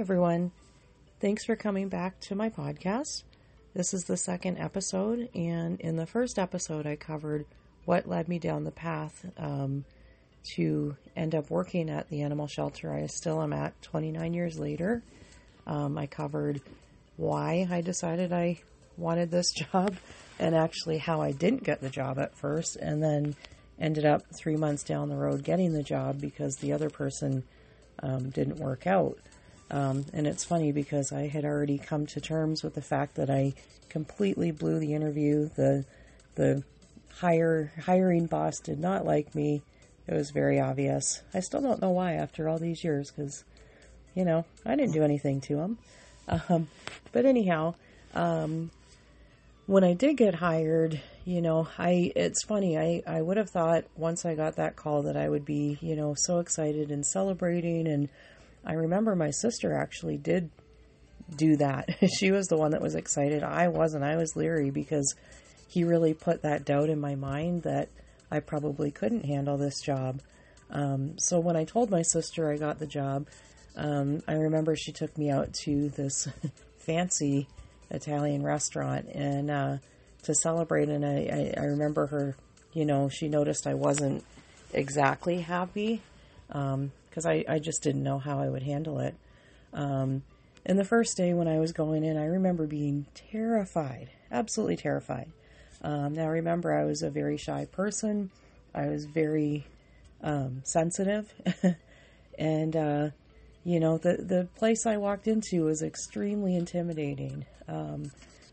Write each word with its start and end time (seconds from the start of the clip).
everyone. 0.00 0.50
Thanks 1.20 1.44
for 1.44 1.54
coming 1.56 1.90
back 1.90 2.18
to 2.20 2.34
my 2.34 2.48
podcast. 2.48 3.24
This 3.74 3.92
is 3.92 4.04
the 4.04 4.16
second 4.16 4.56
episode, 4.56 5.28
and 5.34 5.78
in 5.78 5.96
the 5.96 6.06
first 6.06 6.38
episode, 6.38 6.86
I 6.86 6.96
covered 6.96 7.44
what 7.84 8.08
led 8.08 8.26
me 8.26 8.38
down 8.38 8.64
the 8.64 8.70
path 8.70 9.26
um, 9.36 9.84
to 10.54 10.96
end 11.14 11.34
up 11.34 11.50
working 11.50 11.90
at 11.90 12.08
the 12.08 12.22
animal 12.22 12.46
shelter 12.46 12.90
I 12.94 13.04
still 13.08 13.42
am 13.42 13.52
at 13.52 13.74
29 13.82 14.32
years 14.32 14.58
later. 14.58 15.02
Um, 15.66 15.98
I 15.98 16.06
covered 16.06 16.62
why 17.18 17.68
I 17.70 17.82
decided 17.82 18.32
I 18.32 18.62
wanted 18.96 19.30
this 19.30 19.52
job 19.72 19.96
and 20.38 20.54
actually 20.54 20.96
how 20.96 21.20
I 21.20 21.32
didn't 21.32 21.62
get 21.62 21.82
the 21.82 21.90
job 21.90 22.18
at 22.18 22.38
first, 22.38 22.76
and 22.76 23.02
then 23.02 23.36
ended 23.78 24.06
up 24.06 24.22
three 24.34 24.56
months 24.56 24.82
down 24.82 25.10
the 25.10 25.16
road 25.16 25.44
getting 25.44 25.74
the 25.74 25.82
job 25.82 26.22
because 26.22 26.56
the 26.56 26.72
other 26.72 26.88
person 26.88 27.44
um, 28.02 28.30
didn't 28.30 28.56
work 28.56 28.86
out. 28.86 29.18
Um, 29.70 30.06
and 30.12 30.26
it's 30.26 30.44
funny 30.44 30.72
because 30.72 31.12
I 31.12 31.28
had 31.28 31.44
already 31.44 31.78
come 31.78 32.06
to 32.06 32.20
terms 32.20 32.62
with 32.62 32.74
the 32.74 32.82
fact 32.82 33.14
that 33.14 33.30
I 33.30 33.54
completely 33.88 34.50
blew 34.50 34.78
the 34.78 34.94
interview. 34.94 35.48
The 35.56 35.84
the 36.34 36.64
hire 37.16 37.72
hiring 37.84 38.26
boss 38.26 38.58
did 38.58 38.78
not 38.78 39.04
like 39.04 39.34
me. 39.34 39.62
It 40.06 40.14
was 40.14 40.30
very 40.30 40.58
obvious. 40.58 41.22
I 41.32 41.40
still 41.40 41.60
don't 41.60 41.80
know 41.80 41.90
why 41.90 42.14
after 42.14 42.48
all 42.48 42.58
these 42.58 42.82
years 42.82 43.12
because, 43.12 43.44
you 44.14 44.24
know, 44.24 44.44
I 44.66 44.74
didn't 44.74 44.92
do 44.92 45.04
anything 45.04 45.40
to 45.42 45.58
him. 45.58 45.78
Um, 46.48 46.68
but 47.10 47.26
anyhow, 47.26 47.74
um, 48.14 48.70
when 49.66 49.82
I 49.82 49.94
did 49.94 50.16
get 50.16 50.36
hired, 50.36 51.00
you 51.24 51.40
know, 51.40 51.66
I 51.76 52.12
it's 52.14 52.44
funny. 52.44 52.78
I 52.78 53.02
I 53.04 53.20
would 53.20 53.36
have 53.36 53.50
thought 53.50 53.84
once 53.96 54.24
I 54.24 54.36
got 54.36 54.54
that 54.54 54.76
call 54.76 55.02
that 55.02 55.16
I 55.16 55.28
would 55.28 55.44
be, 55.44 55.78
you 55.80 55.96
know, 55.96 56.14
so 56.14 56.38
excited 56.38 56.92
and 56.92 57.04
celebrating 57.04 57.88
and 57.88 58.08
I 58.64 58.74
remember 58.74 59.16
my 59.16 59.30
sister 59.30 59.74
actually 59.74 60.16
did 60.16 60.50
do 61.34 61.56
that. 61.56 61.88
she 62.18 62.30
was 62.30 62.46
the 62.46 62.56
one 62.56 62.72
that 62.72 62.82
was 62.82 62.94
excited. 62.94 63.42
I 63.42 63.68
wasn't. 63.68 64.04
I 64.04 64.16
was 64.16 64.36
leery 64.36 64.70
because 64.70 65.14
he 65.68 65.84
really 65.84 66.14
put 66.14 66.42
that 66.42 66.64
doubt 66.64 66.90
in 66.90 67.00
my 67.00 67.14
mind 67.14 67.62
that 67.62 67.88
I 68.30 68.40
probably 68.40 68.90
couldn't 68.90 69.24
handle 69.24 69.56
this 69.56 69.80
job. 69.80 70.20
Um, 70.70 71.18
so 71.18 71.40
when 71.40 71.56
I 71.56 71.64
told 71.64 71.90
my 71.90 72.02
sister 72.02 72.50
I 72.50 72.56
got 72.56 72.78
the 72.78 72.86
job, 72.86 73.26
um, 73.76 74.22
I 74.26 74.34
remember 74.34 74.76
she 74.76 74.92
took 74.92 75.16
me 75.16 75.30
out 75.30 75.52
to 75.64 75.88
this 75.90 76.28
fancy 76.78 77.48
Italian 77.90 78.42
restaurant 78.42 79.06
and 79.08 79.50
uh, 79.50 79.76
to 80.24 80.34
celebrate. 80.34 80.88
And 80.88 81.04
I, 81.04 81.54
I, 81.56 81.62
I, 81.62 81.64
remember 81.66 82.06
her, 82.06 82.36
you 82.72 82.84
know, 82.84 83.08
she 83.08 83.28
noticed 83.28 83.66
I 83.66 83.74
wasn't 83.74 84.24
exactly 84.72 85.40
happy 85.40 86.02
because 87.10 87.26
I, 87.26 87.44
I 87.48 87.58
just 87.58 87.82
didn't 87.82 88.02
know 88.02 88.18
how 88.18 88.40
I 88.40 88.48
would 88.48 88.62
handle 88.62 89.00
it. 89.00 89.14
Um, 89.74 90.22
and 90.64 90.78
the 90.78 90.84
first 90.84 91.16
day 91.16 91.34
when 91.34 91.48
I 91.48 91.58
was 91.58 91.72
going 91.72 92.04
in, 92.04 92.16
I 92.16 92.26
remember 92.26 92.66
being 92.66 93.06
terrified, 93.14 94.10
absolutely 94.30 94.76
terrified. 94.76 95.30
Um, 95.82 96.14
now, 96.14 96.28
remember, 96.28 96.72
I 96.72 96.84
was 96.84 97.02
a 97.02 97.10
very 97.10 97.36
shy 97.36 97.66
person. 97.66 98.30
I 98.74 98.86
was 98.86 99.04
very 99.06 99.66
um, 100.22 100.60
sensitive, 100.64 101.32
and 102.38 102.76
uh, 102.76 103.08
you 103.64 103.80
know, 103.80 103.98
the 103.98 104.16
the 104.18 104.48
place 104.56 104.86
I 104.86 104.98
walked 104.98 105.26
into 105.26 105.64
was 105.64 105.82
extremely 105.82 106.54
intimidating. 106.54 107.46
Um, 107.66 108.12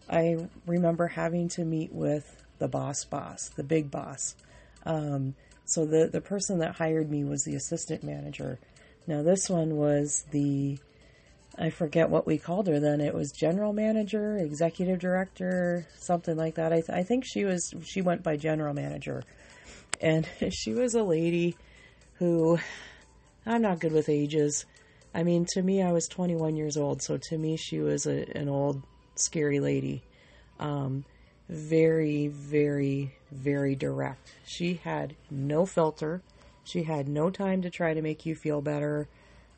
I 0.10 0.48
remember 0.66 1.08
having 1.08 1.50
to 1.50 1.66
meet 1.66 1.92
with 1.92 2.44
the 2.60 2.68
boss 2.70 3.04
boss, 3.04 3.50
the 3.50 3.64
big 3.64 3.92
boss. 3.92 4.36
Um, 4.86 5.36
so 5.68 5.86
the 5.86 6.08
the 6.08 6.22
person 6.22 6.60
that 6.60 6.76
hired 6.76 7.12
me 7.12 7.24
was 7.24 7.44
the 7.44 7.56
assistant 7.56 8.04
manager. 8.04 8.58
Now 9.06 9.22
this 9.22 9.50
one 9.50 9.76
was 9.76 10.26
the 10.32 10.80
I 11.58 11.70
forget 11.72 12.10
what 12.10 12.26
we 12.26 12.38
called 12.38 12.68
her 12.68 12.80
then. 12.80 13.02
It 13.02 13.14
was 13.14 13.32
general 13.32 13.74
manager, 13.74 14.38
executive 14.38 15.00
director, 15.00 15.88
something 16.00 16.38
like 16.38 16.56
that. 16.56 16.72
I, 16.72 16.82
th- 16.82 16.90
I 16.90 17.04
think 17.04 17.26
she 17.26 17.46
was 17.46 17.74
she 17.84 18.02
went 18.02 18.24
by 18.24 18.38
general 18.38 18.74
manager, 18.74 19.24
and 20.00 20.28
she 20.52 20.74
was 20.74 20.96
a 20.96 21.04
lady 21.04 21.58
who 22.14 22.60
I'm 23.46 23.62
not 23.62 23.80
good 23.80 23.92
with 23.92 24.10
ages. 24.10 24.66
I 25.14 25.24
mean, 25.24 25.46
to 25.54 25.62
me, 25.62 25.82
I 25.82 25.92
was 25.92 26.08
21 26.08 26.56
years 26.56 26.78
old, 26.78 27.02
so 27.02 27.18
to 27.18 27.38
me, 27.38 27.58
she 27.58 27.80
was 27.80 28.06
a, 28.06 28.26
an 28.38 28.50
old, 28.50 28.84
scary 29.16 29.60
lady. 29.60 30.04
Um, 30.60 31.06
very, 31.50 32.28
very, 32.28 33.14
very 33.32 33.76
direct. 33.76 34.32
She 34.46 34.76
had 34.84 35.16
no 35.30 35.66
filter. 35.66 36.22
She 36.64 36.84
had 36.84 37.08
no 37.08 37.30
time 37.30 37.62
to 37.62 37.70
try 37.70 37.94
to 37.94 38.02
make 38.02 38.26
you 38.26 38.36
feel 38.36 38.62
better. 38.62 39.08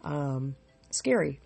Um, 0.04 0.56
scary. 0.92 1.40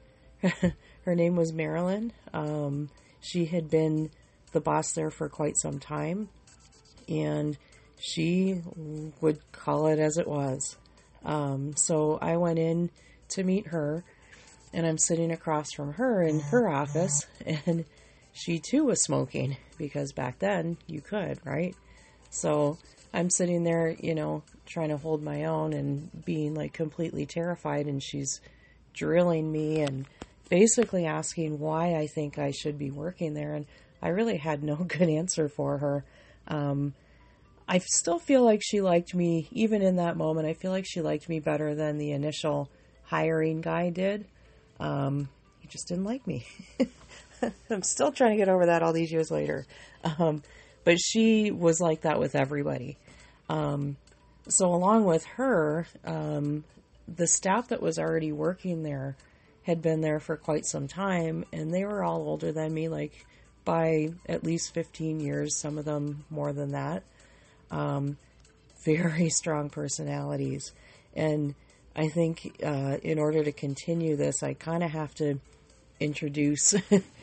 Her 1.05 1.15
name 1.15 1.35
was 1.35 1.53
Marilyn. 1.53 2.11
Um, 2.33 2.89
she 3.21 3.45
had 3.45 3.69
been 3.69 4.09
the 4.51 4.59
boss 4.59 4.91
there 4.93 5.09
for 5.09 5.29
quite 5.29 5.57
some 5.57 5.79
time, 5.79 6.29
and 7.07 7.57
she 7.99 8.61
would 9.21 9.39
call 9.51 9.87
it 9.87 9.99
as 9.99 10.17
it 10.17 10.27
was. 10.27 10.77
Um, 11.23 11.75
so 11.75 12.19
I 12.21 12.37
went 12.37 12.59
in 12.59 12.89
to 13.29 13.43
meet 13.43 13.67
her, 13.67 14.03
and 14.73 14.85
I'm 14.85 14.97
sitting 14.97 15.31
across 15.31 15.71
from 15.71 15.93
her 15.93 16.21
in 16.21 16.39
her 16.39 16.67
office, 16.67 17.25
and 17.65 17.85
she 18.33 18.59
too 18.59 18.85
was 18.85 19.03
smoking 19.03 19.57
because 19.77 20.11
back 20.11 20.39
then 20.39 20.77
you 20.87 21.01
could, 21.01 21.39
right? 21.45 21.75
So 22.29 22.77
I'm 23.13 23.29
sitting 23.29 23.63
there, 23.63 23.95
you 23.99 24.15
know, 24.15 24.43
trying 24.65 24.89
to 24.89 24.97
hold 24.97 25.21
my 25.21 25.45
own 25.45 25.73
and 25.73 26.09
being 26.25 26.55
like 26.55 26.73
completely 26.73 27.25
terrified, 27.25 27.85
and 27.85 28.01
she's 28.01 28.41
drilling 28.93 29.51
me 29.51 29.81
and 29.81 30.05
basically 30.49 31.05
asking 31.05 31.59
why 31.59 31.95
I 31.95 32.07
think 32.07 32.37
I 32.37 32.51
should 32.51 32.77
be 32.77 32.91
working 32.91 33.33
there, 33.33 33.53
and 33.53 33.65
I 34.01 34.09
really 34.09 34.37
had 34.37 34.63
no 34.63 34.75
good 34.87 35.09
answer 35.09 35.47
for 35.47 35.77
her. 35.77 36.03
Um, 36.47 36.93
I 37.67 37.77
still 37.77 38.19
feel 38.19 38.43
like 38.43 38.61
she 38.61 38.81
liked 38.81 39.15
me, 39.15 39.47
even 39.51 39.81
in 39.81 39.95
that 39.97 40.17
moment. 40.17 40.47
I 40.47 40.53
feel 40.53 40.71
like 40.71 40.85
she 40.85 41.01
liked 41.01 41.29
me 41.29 41.39
better 41.39 41.75
than 41.75 41.97
the 41.97 42.11
initial 42.11 42.69
hiring 43.03 43.61
guy 43.61 43.89
did. 43.89 44.25
Um, 44.79 45.29
he 45.59 45.67
just 45.67 45.87
didn't 45.87 46.03
like 46.03 46.27
me. 46.27 46.45
I'm 47.69 47.83
still 47.83 48.11
trying 48.11 48.31
to 48.31 48.37
get 48.37 48.49
over 48.49 48.67
that 48.67 48.83
all 48.83 48.93
these 48.93 49.11
years 49.11 49.31
later. 49.31 49.65
Um, 50.03 50.43
but 50.83 50.99
she 50.99 51.51
was 51.51 51.79
like 51.79 52.01
that 52.01 52.19
with 52.19 52.35
everybody. 52.35 52.97
Um, 53.49 53.97
so, 54.47 54.73
along 54.73 55.05
with 55.05 55.23
her, 55.25 55.87
um, 56.03 56.63
the 57.07 57.27
staff 57.27 57.69
that 57.69 57.81
was 57.81 57.97
already 57.97 58.31
working 58.31 58.83
there 58.83 59.15
had 59.63 59.81
been 59.81 60.01
there 60.01 60.19
for 60.19 60.35
quite 60.35 60.65
some 60.65 60.87
time, 60.87 61.45
and 61.53 61.73
they 61.73 61.85
were 61.85 62.03
all 62.03 62.27
older 62.27 62.51
than 62.51 62.73
me, 62.73 62.89
like 62.89 63.25
by 63.63 64.09
at 64.27 64.43
least 64.43 64.73
15 64.73 65.21
years, 65.21 65.57
some 65.57 65.77
of 65.77 65.85
them 65.85 66.25
more 66.29 66.51
than 66.51 66.71
that. 66.71 67.03
Um, 67.71 68.17
very 68.83 69.29
strong 69.29 69.69
personalities. 69.69 70.73
And 71.15 71.55
I 71.95 72.09
think 72.09 72.57
uh, 72.63 72.97
in 73.01 73.19
order 73.19 73.43
to 73.43 73.51
continue 73.51 74.15
this, 74.15 74.43
I 74.43 74.53
kind 74.53 74.83
of 74.83 74.91
have 74.91 75.13
to 75.15 75.39
introduce 76.03 76.75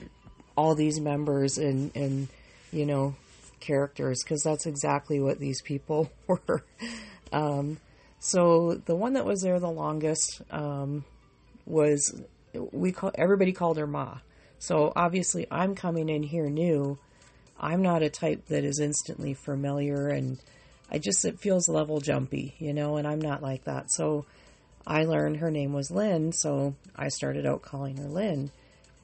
all 0.57 0.75
these 0.75 1.01
members 1.01 1.59
and, 1.59 1.95
and 1.95 2.29
you 2.73 2.87
know, 2.87 3.15
characters 3.61 4.23
because 4.25 4.43
that's 4.43 4.67
exactly 4.67 5.21
what 5.21 5.39
these 5.39 5.63
people 5.63 6.11
were. 6.27 6.65
Um, 7.33 7.79
so 8.19 8.75
the 8.85 8.97
one 8.97 9.15
that 9.15 9.25
was 9.25 9.43
there 9.43 9.61
the 9.61 9.71
longest 9.71 10.43
um, 10.51 11.05
was 11.67 12.23
we 12.73 12.93
call 12.93 13.13
everybody 13.15 13.53
called 13.53 13.79
her 13.79 13.87
Ma. 13.87 14.19
So 14.59 14.93
obviously, 14.95 15.47
I'm 15.51 15.75
coming 15.75 16.09
in 16.09 16.23
here 16.23 16.51
new. 16.51 16.99
I'm 17.59 17.83
not 17.83 18.03
a 18.03 18.11
type 18.11 18.47
that 18.47 18.65
is 18.65 18.79
instantly 18.79 19.35
familiar, 19.35 20.09
and 20.09 20.39
I 20.91 20.99
just 20.99 21.25
it 21.25 21.39
feels 21.39 21.69
level 21.69 22.01
jumpy, 22.01 22.55
you 22.59 22.75
know. 22.75 22.97
And 22.97 23.07
I'm 23.07 23.21
not 23.21 23.43
like 23.43 23.65
that. 23.65 23.91
So 23.91 24.27
I 24.87 25.05
learned 25.05 25.39
her 25.39 25.51
name 25.51 25.73
was 25.73 25.91
Lynn, 25.91 26.33
so 26.33 26.75
I 26.97 27.09
started 27.09 27.47
out 27.47 27.63
calling 27.63 27.97
her 27.97 28.09
Lynn. 28.09 28.51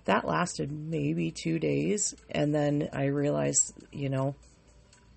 That 0.06 0.26
lasted 0.26 0.73
maybe 0.73 1.31
two 1.31 1.58
days, 1.58 2.14
and 2.31 2.55
then 2.55 2.88
I 2.93 3.06
realized, 3.06 3.75
you 3.93 4.08
know, 4.08 4.35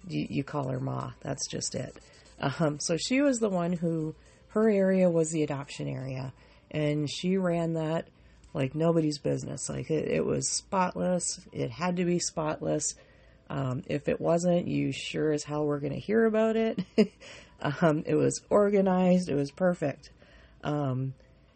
you, 0.08 0.28
you 0.30 0.44
call 0.44 0.68
her 0.70 0.80
Ma. 0.80 1.12
That's 1.22 1.48
just 1.48 1.76
it. 1.76 1.96
Um, 2.40 2.80
so 2.80 2.98
she 2.98 3.22
was 3.22 3.40
the 3.40 3.50
one 3.50 3.74
who 3.74 4.16
her 4.50 4.70
area 4.70 5.10
was 5.10 5.32
the 5.32 5.44
adoption 5.44 5.88
area, 5.88 6.34
and 6.72 7.10
she 7.10 7.38
ran 7.38 7.74
that 7.74 8.08
like 8.54 8.76
nobody's 8.76 9.20
business. 9.20 9.70
Like 9.70 9.90
it, 9.92 10.08
it 10.08 10.26
was 10.26 10.50
spotless. 10.50 11.40
It 11.52 11.72
had 11.72 11.98
to 11.98 12.06
be 12.06 12.20
spotless. 12.20 12.96
Um, 13.50 13.84
if 13.88 14.08
it 14.08 14.22
wasn't, 14.22 14.68
you 14.68 14.92
sure 14.92 15.32
as 15.32 15.44
hell 15.44 15.66
were 15.66 15.80
going 15.80 15.94
to 15.94 16.00
hear 16.00 16.26
about 16.26 16.56
it. 16.56 16.80
um, 17.82 18.04
it 18.06 18.16
was 18.16 18.42
organized. 18.50 19.30
It 19.30 19.36
was 19.36 19.52
perfect. 19.52 20.12
Um, 20.64 21.14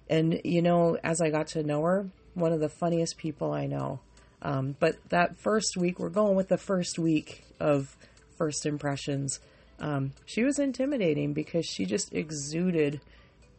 and 0.09 0.41
you 0.43 0.61
know, 0.61 0.97
as 1.03 1.21
I 1.21 1.29
got 1.29 1.47
to 1.49 1.63
know 1.63 1.81
her, 1.83 2.09
one 2.33 2.51
of 2.51 2.59
the 2.59 2.69
funniest 2.69 3.17
people 3.17 3.51
I 3.51 3.65
know. 3.65 3.99
Um, 4.41 4.75
but 4.79 4.97
that 5.09 5.37
first 5.39 5.77
week, 5.77 5.99
we're 5.99 6.09
going 6.09 6.35
with 6.35 6.49
the 6.49 6.57
first 6.57 6.99
week 6.99 7.45
of 7.59 7.95
first 8.37 8.65
impressions. 8.65 9.39
Um, 9.79 10.13
she 10.25 10.43
was 10.43 10.59
intimidating 10.59 11.33
because 11.33 11.65
she 11.65 11.85
just 11.85 12.13
exuded 12.13 12.99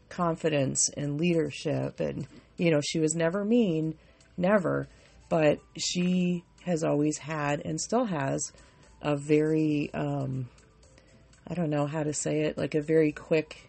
confidence 0.09 0.91
and 0.91 1.19
leadership. 1.19 2.01
And, 2.01 2.27
you 2.57 2.71
know, 2.71 2.81
she 2.83 3.01
was 3.01 3.15
never 3.15 3.45
mean, 3.45 3.97
never, 4.37 4.89
but 5.29 5.59
she 5.77 6.45
has 6.65 6.85
always 6.85 7.19
had 7.19 7.63
and 7.65 7.81
still 7.81 8.05
has 8.05 8.53
a 9.03 9.17
very, 9.17 9.93
um, 9.95 10.49
I 11.47 11.55
don't 11.55 11.71
know 11.71 11.87
how 11.87 12.03
to 12.03 12.13
say 12.13 12.43
it, 12.43 12.57
like 12.57 12.75
a 12.75 12.83
very 12.83 13.13
quick 13.13 13.69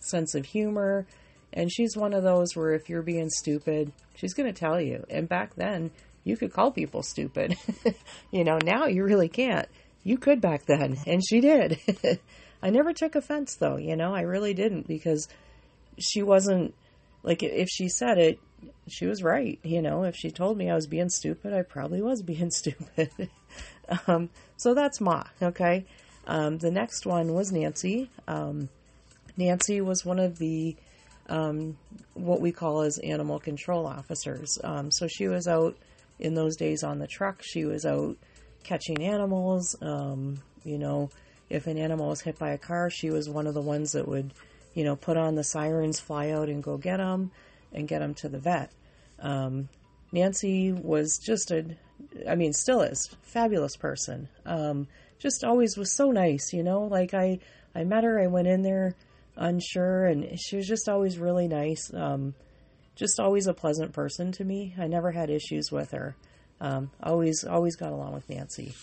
sense 0.00 0.34
of 0.34 0.44
humor. 0.44 1.06
And 1.52 1.70
she's 1.70 1.96
one 1.96 2.14
of 2.14 2.22
those 2.22 2.56
where 2.56 2.72
if 2.72 2.88
you're 2.88 3.02
being 3.02 3.28
stupid, 3.28 3.92
she's 4.14 4.34
going 4.34 4.52
to 4.52 4.58
tell 4.58 4.80
you. 4.80 5.04
And 5.10 5.28
back 5.28 5.54
then, 5.54 5.90
you 6.24 6.36
could 6.36 6.52
call 6.52 6.70
people 6.70 7.02
stupid. 7.02 7.56
you 8.30 8.44
know, 8.44 8.58
now 8.64 8.86
you 8.86 9.04
really 9.04 9.28
can't. 9.28 9.68
You 10.04 10.18
could 10.18 10.40
back 10.40 10.66
then, 10.66 10.98
and 11.06 11.22
she 11.24 11.40
did. 11.40 11.78
I 12.62 12.70
never 12.70 12.92
took 12.92 13.14
offense 13.14 13.56
though, 13.56 13.76
you 13.76 13.96
know, 13.96 14.14
I 14.14 14.22
really 14.22 14.54
didn't 14.54 14.86
because 14.86 15.28
she 15.98 16.22
wasn't 16.22 16.74
like 17.22 17.42
if 17.42 17.68
she 17.68 17.88
said 17.88 18.18
it, 18.18 18.38
she 18.88 19.06
was 19.06 19.22
right, 19.22 19.58
you 19.62 19.82
know. 19.82 20.04
If 20.04 20.16
she 20.16 20.30
told 20.30 20.56
me 20.56 20.70
I 20.70 20.74
was 20.74 20.86
being 20.86 21.08
stupid, 21.08 21.52
I 21.52 21.62
probably 21.62 22.02
was 22.02 22.22
being 22.26 22.50
stupid. 22.50 23.10
um, 24.06 24.30
so 24.56 24.74
that's 24.74 25.00
Ma, 25.00 25.24
okay? 25.40 25.84
Um, 26.26 26.58
the 26.58 26.70
next 26.70 27.04
one 27.04 27.32
was 27.32 27.50
Nancy. 27.50 28.10
Um, 28.28 28.68
Nancy 29.36 29.80
was 29.80 30.04
one 30.04 30.18
of 30.18 30.38
the 30.38 30.76
um, 31.32 31.78
what 32.12 32.42
we 32.42 32.52
call 32.52 32.82
as 32.82 32.98
animal 32.98 33.40
control 33.40 33.86
officers. 33.86 34.58
Um, 34.62 34.90
so 34.90 35.08
she 35.08 35.28
was 35.28 35.48
out 35.48 35.76
in 36.20 36.34
those 36.34 36.56
days 36.56 36.84
on 36.84 36.98
the 36.98 37.06
truck. 37.06 37.42
She 37.42 37.64
was 37.64 37.86
out 37.86 38.16
catching 38.64 39.02
animals. 39.02 39.74
Um, 39.80 40.42
you 40.62 40.78
know, 40.78 41.08
if 41.48 41.66
an 41.66 41.78
animal 41.78 42.10
was 42.10 42.20
hit 42.20 42.38
by 42.38 42.50
a 42.50 42.58
car, 42.58 42.90
she 42.90 43.08
was 43.08 43.30
one 43.30 43.46
of 43.46 43.54
the 43.54 43.62
ones 43.62 43.92
that 43.92 44.06
would, 44.06 44.34
you 44.74 44.84
know, 44.84 44.94
put 44.94 45.16
on 45.16 45.34
the 45.34 45.42
sirens, 45.42 45.98
fly 45.98 46.30
out 46.30 46.50
and 46.50 46.62
go 46.62 46.76
get 46.76 46.98
them 46.98 47.30
and 47.72 47.88
get 47.88 48.00
them 48.00 48.12
to 48.16 48.28
the 48.28 48.38
vet. 48.38 48.70
Um, 49.18 49.70
Nancy 50.12 50.70
was 50.70 51.18
just 51.18 51.50
a, 51.50 51.64
I 52.28 52.34
mean, 52.34 52.52
still 52.52 52.82
is, 52.82 53.08
fabulous 53.22 53.76
person. 53.76 54.28
Um, 54.44 54.86
just 55.18 55.44
always 55.44 55.78
was 55.78 55.96
so 55.96 56.10
nice, 56.10 56.52
you 56.52 56.62
know, 56.62 56.82
like 56.82 57.14
I, 57.14 57.38
I 57.74 57.84
met 57.84 58.04
her, 58.04 58.20
I 58.20 58.26
went 58.26 58.48
in 58.48 58.62
there 58.62 58.94
unsure 59.36 60.06
and 60.06 60.38
she 60.38 60.56
was 60.56 60.66
just 60.66 60.88
always 60.88 61.18
really 61.18 61.48
nice. 61.48 61.92
Um, 61.94 62.34
just 62.94 63.18
always 63.18 63.46
a 63.46 63.54
pleasant 63.54 63.92
person 63.92 64.32
to 64.32 64.44
me. 64.44 64.74
I 64.78 64.86
never 64.86 65.10
had 65.10 65.30
issues 65.30 65.72
with 65.72 65.92
her. 65.92 66.14
Um, 66.60 66.90
always, 67.02 67.44
always 67.44 67.76
got 67.76 67.92
along 67.92 68.12
with 68.14 68.28
Nancy. 68.28 68.74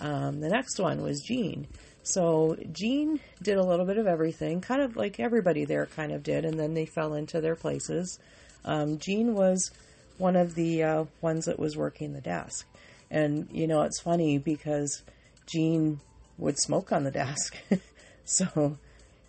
Um, 0.00 0.40
the 0.40 0.48
next 0.48 0.78
one 0.78 1.02
was 1.02 1.20
Jean. 1.20 1.66
So 2.02 2.56
Jean 2.72 3.20
did 3.42 3.58
a 3.58 3.64
little 3.64 3.84
bit 3.84 3.98
of 3.98 4.06
everything, 4.06 4.60
kind 4.60 4.80
of 4.80 4.96
like 4.96 5.20
everybody 5.20 5.64
there 5.64 5.86
kind 5.86 6.12
of 6.12 6.22
did, 6.22 6.44
and 6.44 6.58
then 6.58 6.74
they 6.74 6.86
fell 6.86 7.14
into 7.14 7.40
their 7.40 7.56
places. 7.56 8.18
Um, 8.64 8.98
Jean 8.98 9.34
was 9.34 9.70
one 10.16 10.36
of 10.36 10.54
the 10.54 10.82
uh, 10.82 11.04
ones 11.20 11.44
that 11.46 11.58
was 11.58 11.76
working 11.76 12.12
the 12.12 12.20
desk. 12.20 12.66
And, 13.10 13.48
you 13.52 13.66
know, 13.66 13.82
it's 13.82 14.00
funny 14.00 14.38
because 14.38 15.02
Jean 15.46 16.00
would 16.36 16.58
smoke 16.58 16.92
on 16.92 17.04
the 17.04 17.10
desk. 17.10 17.56
so 18.24 18.78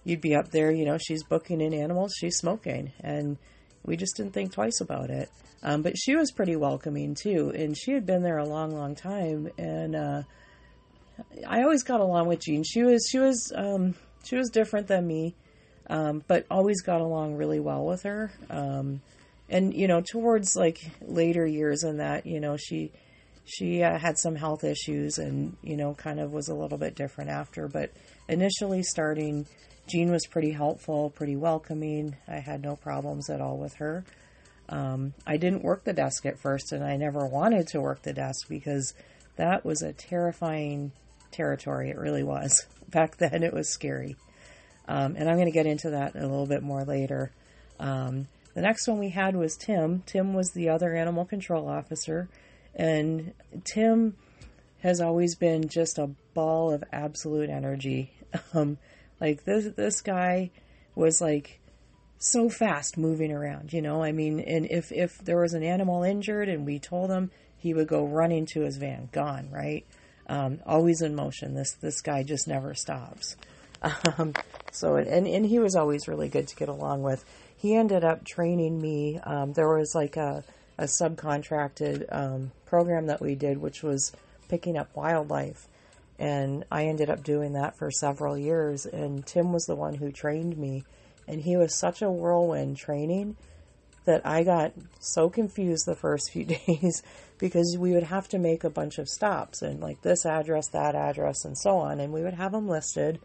you'd 0.09 0.21
be 0.21 0.35
up 0.35 0.51
there, 0.51 0.71
you 0.71 0.85
know, 0.85 0.97
she's 0.97 1.23
booking 1.23 1.61
in 1.61 1.73
animals, 1.73 2.13
she's 2.17 2.37
smoking. 2.37 2.91
And 3.01 3.37
we 3.85 3.95
just 3.95 4.17
didn't 4.17 4.33
think 4.33 4.51
twice 4.51 4.81
about 4.81 5.09
it. 5.09 5.29
Um, 5.61 5.81
but 5.81 5.97
she 5.97 6.15
was 6.15 6.31
pretty 6.31 6.55
welcoming 6.55 7.15
too. 7.15 7.51
And 7.55 7.77
she 7.77 7.91
had 7.91 8.05
been 8.05 8.23
there 8.23 8.37
a 8.37 8.47
long, 8.47 8.71
long 8.71 8.95
time. 8.95 9.49
And, 9.57 9.95
uh, 9.95 10.23
I 11.47 11.63
always 11.63 11.83
got 11.83 11.99
along 11.99 12.27
with 12.27 12.41
Jean. 12.41 12.63
She 12.63 12.83
was, 12.83 13.07
she 13.09 13.19
was, 13.19 13.51
um, 13.55 13.95
she 14.23 14.35
was 14.35 14.49
different 14.49 14.87
than 14.87 15.05
me. 15.05 15.35
Um, 15.89 16.23
but 16.27 16.45
always 16.51 16.81
got 16.81 17.01
along 17.01 17.35
really 17.35 17.59
well 17.59 17.85
with 17.85 18.03
her. 18.03 18.31
Um, 18.49 19.01
and 19.49 19.73
you 19.73 19.87
know 19.87 20.01
towards 20.01 20.55
like 20.55 20.79
later 21.01 21.45
years 21.45 21.83
and 21.83 21.99
that 21.99 22.25
you 22.25 22.39
know 22.39 22.57
she 22.57 22.91
she 23.49 23.83
uh, 23.83 23.97
had 23.97 24.17
some 24.17 24.35
health 24.35 24.63
issues 24.63 25.17
and 25.17 25.57
you 25.63 25.75
know 25.75 25.93
kind 25.93 26.19
of 26.19 26.31
was 26.31 26.49
a 26.49 26.53
little 26.53 26.77
bit 26.77 26.95
different 26.95 27.29
after 27.29 27.67
but 27.67 27.91
initially 28.27 28.83
starting 28.83 29.45
jean 29.87 30.11
was 30.11 30.25
pretty 30.27 30.51
helpful 30.51 31.09
pretty 31.09 31.35
welcoming. 31.35 32.15
I 32.27 32.39
had 32.39 32.61
no 32.61 32.75
problems 32.75 33.29
at 33.29 33.41
all 33.41 33.57
with 33.57 33.75
her. 33.75 34.03
Um, 34.69 35.13
i 35.25 35.37
didn't 35.37 35.63
work 35.63 35.83
the 35.83 35.93
desk 35.93 36.25
at 36.25 36.39
first 36.39 36.71
and 36.71 36.83
i 36.83 36.95
never 36.95 37.25
wanted 37.25 37.67
to 37.69 37.81
work 37.81 38.03
the 38.03 38.13
desk 38.13 38.47
because 38.47 38.93
that 39.35 39.65
was 39.65 39.81
a 39.81 39.93
terrifying 39.93 40.91
territory. 41.31 41.89
It 41.89 41.97
really 41.97 42.23
was. 42.23 42.65
Back 42.89 43.17
then 43.17 43.43
it 43.43 43.53
was 43.53 43.69
scary. 43.69 44.15
Um, 44.87 45.15
and 45.17 45.29
i'm 45.29 45.37
going 45.37 45.45
to 45.45 45.51
get 45.51 45.65
into 45.65 45.91
that 45.91 46.15
a 46.15 46.21
little 46.21 46.47
bit 46.47 46.63
more 46.63 46.83
later. 46.83 47.31
Um, 47.79 48.27
the 48.53 48.61
next 48.61 48.87
one 48.87 48.99
we 48.99 49.09
had 49.09 49.35
was 49.35 49.55
Tim. 49.55 50.03
Tim 50.05 50.33
was 50.33 50.51
the 50.51 50.69
other 50.69 50.95
animal 50.95 51.23
control 51.25 51.67
officer, 51.67 52.27
and 52.75 53.33
Tim 53.63 54.15
has 54.81 55.01
always 55.01 55.35
been 55.35 55.67
just 55.67 55.97
a 55.97 56.11
ball 56.33 56.71
of 56.71 56.83
absolute 56.91 57.49
energy. 57.49 58.13
Um, 58.53 58.77
like 59.19 59.43
this, 59.43 59.73
this 59.75 60.01
guy 60.01 60.51
was 60.93 61.19
like 61.19 61.59
so 62.19 62.47
fast 62.47 62.95
moving 62.95 63.31
around, 63.31 63.73
you 63.73 63.81
know. 63.81 64.03
I 64.03 64.11
mean, 64.11 64.39
and 64.39 64.67
if 64.69 64.91
if 64.91 65.17
there 65.17 65.39
was 65.39 65.53
an 65.53 65.63
animal 65.63 66.03
injured 66.03 66.47
and 66.47 66.63
we 66.63 66.77
told 66.77 67.09
him, 67.09 67.31
he 67.57 67.73
would 67.73 67.87
go 67.87 68.05
running 68.05 68.45
to 68.53 68.61
his 68.61 68.77
van, 68.77 69.09
gone, 69.11 69.49
right? 69.51 69.83
Um, 70.27 70.59
always 70.63 71.01
in 71.01 71.15
motion. 71.15 71.55
This 71.55 71.71
this 71.73 72.01
guy 72.01 72.21
just 72.21 72.47
never 72.47 72.75
stops. 72.75 73.35
Um, 74.17 74.33
so 74.73 74.97
and 74.97 75.25
and 75.25 75.45
he 75.45 75.57
was 75.57 75.73
always 75.73 76.07
really 76.07 76.27
good 76.27 76.49
to 76.49 76.55
get 76.55 76.67
along 76.67 77.01
with 77.01 77.23
he 77.59 77.75
ended 77.75 78.05
up 78.05 78.25
training 78.25 78.79
me. 78.81 79.19
Um, 79.21 79.51
there 79.51 79.67
was 79.67 79.93
like 79.93 80.15
a, 80.15 80.45
a 80.79 80.85
subcontracted 80.85 82.05
um, 82.09 82.51
program 82.65 83.07
that 83.07 83.21
we 83.21 83.35
did, 83.35 83.57
which 83.57 83.83
was 83.83 84.13
picking 84.47 84.77
up 84.77 84.95
wildlife. 84.95 85.67
And 86.17 86.65
I 86.71 86.85
ended 86.85 87.09
up 87.09 87.23
doing 87.23 87.53
that 87.53 87.77
for 87.77 87.91
several 87.91 88.37
years. 88.37 88.85
And 88.85 89.25
Tim 89.25 89.51
was 89.51 89.65
the 89.65 89.75
one 89.75 89.95
who 89.95 90.11
trained 90.11 90.57
me. 90.57 90.85
And 91.27 91.41
he 91.41 91.57
was 91.57 91.77
such 91.77 92.01
a 92.01 92.09
whirlwind 92.09 92.77
training 92.77 93.35
that 94.05 94.25
I 94.25 94.43
got 94.43 94.73
so 94.99 95.29
confused 95.29 95.85
the 95.85 95.95
first 95.95 96.31
few 96.31 96.45
days 96.67 97.03
because 97.37 97.77
we 97.77 97.91
would 97.91 98.03
have 98.03 98.29
to 98.29 98.39
make 98.39 98.63
a 98.63 98.69
bunch 98.69 98.97
of 98.97 99.09
stops 99.09 99.61
and 99.61 99.81
like 99.81 100.01
this 100.01 100.25
address, 100.25 100.69
that 100.69 100.95
address, 100.95 101.43
and 101.43 101.57
so 101.57 101.77
on. 101.77 101.99
And 101.99 102.13
we 102.13 102.23
would 102.23 102.33
have 102.33 102.53
them 102.53 102.67
listed 102.67 103.19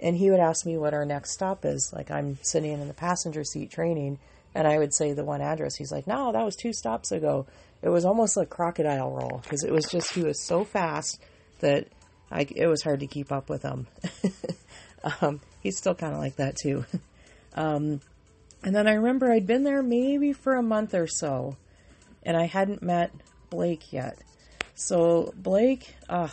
and 0.00 0.16
he 0.16 0.30
would 0.30 0.40
ask 0.40 0.64
me 0.64 0.78
what 0.78 0.94
our 0.94 1.04
next 1.04 1.32
stop 1.32 1.64
is. 1.64 1.92
Like 1.94 2.10
I'm 2.10 2.38
sitting 2.42 2.72
in 2.72 2.88
the 2.88 2.94
passenger 2.94 3.44
seat 3.44 3.70
training, 3.70 4.18
and 4.54 4.66
I 4.66 4.78
would 4.78 4.94
say 4.94 5.12
the 5.12 5.24
one 5.24 5.40
address. 5.40 5.76
He's 5.76 5.92
like, 5.92 6.06
"No, 6.06 6.32
that 6.32 6.44
was 6.44 6.56
two 6.56 6.72
stops 6.72 7.12
ago." 7.12 7.46
It 7.82 7.88
was 7.88 8.04
almost 8.04 8.36
like 8.36 8.50
crocodile 8.50 9.12
roll 9.12 9.40
because 9.42 9.62
it 9.62 9.72
was 9.72 9.86
just 9.86 10.12
he 10.14 10.22
was 10.22 10.44
so 10.44 10.64
fast 10.64 11.20
that 11.60 11.86
I 12.30 12.46
it 12.54 12.66
was 12.66 12.82
hard 12.82 13.00
to 13.00 13.06
keep 13.06 13.32
up 13.32 13.48
with 13.48 13.62
him. 13.62 13.86
um, 15.20 15.40
he's 15.60 15.78
still 15.78 15.94
kind 15.94 16.14
of 16.14 16.20
like 16.20 16.36
that 16.36 16.56
too. 16.56 16.84
Um, 17.54 18.00
and 18.62 18.76
then 18.76 18.86
I 18.86 18.92
remember 18.92 19.32
I'd 19.32 19.46
been 19.46 19.64
there 19.64 19.82
maybe 19.82 20.32
for 20.32 20.54
a 20.54 20.62
month 20.62 20.94
or 20.94 21.08
so, 21.08 21.56
and 22.22 22.36
I 22.36 22.44
hadn't 22.44 22.82
met 22.82 23.10
Blake 23.50 23.92
yet. 23.92 24.16
So 24.76 25.32
Blake, 25.36 25.96
ugh, 26.08 26.30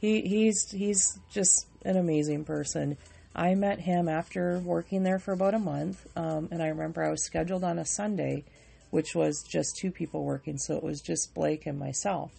he 0.00 0.20
he's 0.20 0.70
he's 0.70 1.18
just 1.32 1.66
an 1.84 1.96
amazing 1.96 2.44
person. 2.44 2.96
I 3.34 3.54
met 3.54 3.80
him 3.80 4.08
after 4.08 4.58
working 4.58 5.02
there 5.02 5.18
for 5.18 5.32
about 5.32 5.54
a 5.54 5.58
month, 5.58 6.06
um, 6.16 6.48
and 6.50 6.62
I 6.62 6.68
remember 6.68 7.02
I 7.02 7.10
was 7.10 7.24
scheduled 7.24 7.64
on 7.64 7.78
a 7.78 7.84
Sunday, 7.84 8.44
which 8.90 9.14
was 9.14 9.42
just 9.42 9.76
two 9.76 9.90
people 9.90 10.24
working, 10.24 10.58
so 10.58 10.76
it 10.76 10.82
was 10.82 11.00
just 11.00 11.34
Blake 11.34 11.64
and 11.66 11.78
myself. 11.78 12.32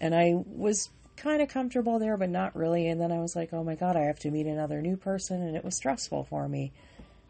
And 0.00 0.14
I 0.14 0.34
was 0.46 0.88
kind 1.16 1.42
of 1.42 1.48
comfortable 1.48 1.98
there, 1.98 2.16
but 2.16 2.30
not 2.30 2.56
really. 2.56 2.88
And 2.88 3.00
then 3.00 3.12
I 3.12 3.20
was 3.20 3.36
like, 3.36 3.52
oh 3.52 3.62
my 3.62 3.74
God, 3.74 3.96
I 3.96 4.04
have 4.06 4.18
to 4.20 4.30
meet 4.30 4.46
another 4.46 4.80
new 4.80 4.96
person, 4.96 5.42
and 5.42 5.54
it 5.54 5.64
was 5.64 5.76
stressful 5.76 6.24
for 6.24 6.48
me. 6.48 6.72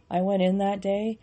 I 0.08 0.20
went 0.20 0.42
in 0.42 0.58
that 0.58 0.80
day, 0.80 1.18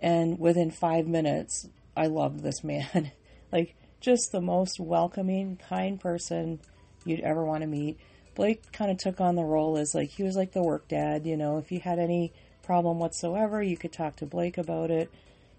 and 0.00 0.38
within 0.38 0.70
five 0.70 1.06
minutes, 1.06 1.68
I 1.96 2.06
loved 2.06 2.40
this 2.40 2.64
man. 2.64 3.12
like, 3.52 3.76
just 4.00 4.32
the 4.32 4.40
most 4.40 4.80
welcoming, 4.80 5.58
kind 5.68 6.00
person 6.00 6.58
you'd 7.04 7.20
ever 7.20 7.44
want 7.44 7.60
to 7.60 7.66
meet. 7.66 7.98
Blake 8.34 8.72
kind 8.72 8.90
of 8.90 8.98
took 8.98 9.20
on 9.20 9.36
the 9.36 9.44
role 9.44 9.76
as 9.76 9.94
like 9.94 10.10
he 10.10 10.22
was 10.22 10.36
like 10.36 10.52
the 10.52 10.62
work 10.62 10.88
dad, 10.88 11.26
you 11.26 11.36
know, 11.36 11.58
if 11.58 11.70
you 11.72 11.80
had 11.80 11.98
any 11.98 12.32
problem 12.62 12.98
whatsoever, 12.98 13.62
you 13.62 13.76
could 13.76 13.92
talk 13.92 14.16
to 14.16 14.26
Blake 14.26 14.58
about 14.58 14.90
it. 14.90 15.10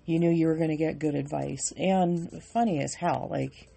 You 0.06 0.20
knew 0.20 0.32
you 0.32 0.48
were 0.48 0.56
going 0.56 0.70
to 0.70 0.78
get 0.78 1.00
good 1.00 1.16
advice 1.16 1.72
and 1.78 2.42
funny 2.54 2.80
as 2.80 2.96
hell, 2.96 3.28
like 3.30 3.70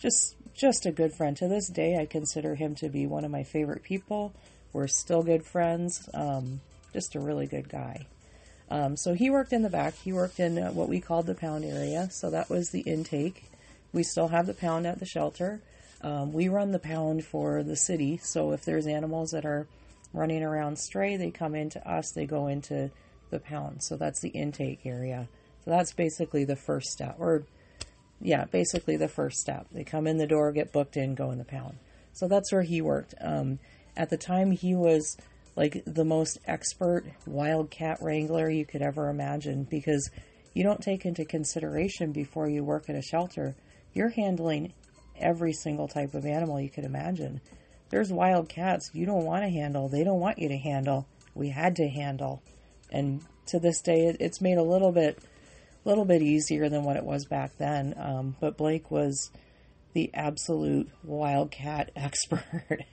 just 0.00 0.36
just 0.54 0.86
a 0.86 0.92
good 0.92 1.12
friend. 1.14 1.36
To 1.38 1.48
this 1.48 1.68
day, 1.70 1.96
I 1.96 2.06
consider 2.06 2.54
him 2.54 2.74
to 2.76 2.88
be 2.88 3.06
one 3.06 3.24
of 3.24 3.30
my 3.30 3.44
favorite 3.44 3.82
people. 3.82 4.32
We're 4.72 4.88
still 4.88 5.22
good 5.22 5.44
friends. 5.44 6.08
Um, 6.12 6.60
just 6.92 7.14
a 7.14 7.20
really 7.20 7.46
good 7.46 7.68
guy. 7.68 8.06
Um, 8.70 8.96
so 8.96 9.14
he 9.14 9.30
worked 9.30 9.52
in 9.52 9.62
the 9.62 9.70
back. 9.70 9.94
He 9.94 10.12
worked 10.12 10.38
in 10.38 10.58
uh, 10.58 10.70
what 10.70 10.88
we 10.88 11.00
called 11.00 11.26
the 11.26 11.34
pound 11.34 11.64
area. 11.64 12.08
So 12.10 12.30
that 12.30 12.50
was 12.50 12.70
the 12.70 12.80
intake. 12.80 13.44
We 13.92 14.02
still 14.02 14.28
have 14.28 14.46
the 14.46 14.54
pound 14.54 14.86
at 14.86 15.00
the 15.00 15.06
shelter. 15.06 15.60
Um, 16.02 16.32
we 16.32 16.48
run 16.48 16.72
the 16.72 16.78
pound 16.78 17.24
for 17.24 17.62
the 17.62 17.76
city, 17.76 18.16
so 18.16 18.52
if 18.52 18.64
there's 18.64 18.86
animals 18.86 19.30
that 19.30 19.44
are 19.44 19.66
running 20.12 20.42
around 20.42 20.78
stray, 20.78 21.16
they 21.16 21.30
come 21.30 21.54
into 21.54 21.86
us, 21.88 22.12
they 22.12 22.26
go 22.26 22.46
into 22.46 22.90
the 23.30 23.38
pound. 23.38 23.82
So 23.82 23.96
that's 23.96 24.20
the 24.20 24.30
intake 24.30 24.80
area. 24.84 25.28
So 25.64 25.70
that's 25.70 25.92
basically 25.92 26.44
the 26.44 26.56
first 26.56 26.90
step, 26.90 27.16
or 27.18 27.44
yeah, 28.20 28.44
basically 28.44 28.96
the 28.96 29.08
first 29.08 29.38
step. 29.40 29.66
They 29.72 29.84
come 29.84 30.06
in 30.06 30.18
the 30.18 30.26
door, 30.26 30.52
get 30.52 30.72
booked 30.72 30.96
in, 30.96 31.14
go 31.14 31.30
in 31.30 31.38
the 31.38 31.44
pound. 31.44 31.78
So 32.12 32.28
that's 32.28 32.52
where 32.52 32.62
he 32.62 32.80
worked. 32.80 33.14
Um, 33.20 33.58
at 33.96 34.10
the 34.10 34.16
time, 34.16 34.50
he 34.50 34.74
was 34.74 35.16
like 35.56 35.82
the 35.86 36.04
most 36.04 36.38
expert 36.46 37.04
wildcat 37.26 37.98
wrangler 38.00 38.48
you 38.48 38.64
could 38.64 38.82
ever 38.82 39.08
imagine 39.08 39.64
because 39.64 40.10
you 40.54 40.62
don't 40.62 40.82
take 40.82 41.04
into 41.04 41.24
consideration 41.24 42.12
before 42.12 42.48
you 42.48 42.64
work 42.64 42.88
at 42.88 42.96
a 42.96 43.02
shelter. 43.02 43.54
You're 43.92 44.10
handling 44.10 44.72
every 45.20 45.52
single 45.52 45.88
type 45.88 46.14
of 46.14 46.26
animal 46.26 46.60
you 46.60 46.70
could 46.70 46.84
imagine. 46.84 47.40
There's 47.90 48.12
wild 48.12 48.48
cats 48.48 48.90
you 48.92 49.06
don't 49.06 49.24
want 49.24 49.44
to 49.44 49.50
handle, 49.50 49.88
they 49.88 50.04
don't 50.04 50.20
want 50.20 50.38
you 50.38 50.48
to 50.48 50.56
handle. 50.56 51.06
We 51.34 51.50
had 51.50 51.76
to 51.76 51.88
handle. 51.88 52.42
And 52.90 53.22
to 53.46 53.60
this 53.60 53.80
day, 53.80 54.14
it's 54.18 54.40
made 54.40 54.58
a 54.58 54.62
little 54.62 54.92
bit 54.92 55.18
little 55.84 56.04
bit 56.04 56.22
easier 56.22 56.68
than 56.68 56.84
what 56.84 56.96
it 56.96 57.04
was 57.04 57.24
back 57.24 57.56
then. 57.58 57.94
Um, 57.96 58.36
but 58.38 58.56
Blake 58.56 58.90
was 58.90 59.30
the 59.92 60.10
absolute 60.14 60.90
wildcat 61.02 61.90
expert. 61.96 62.84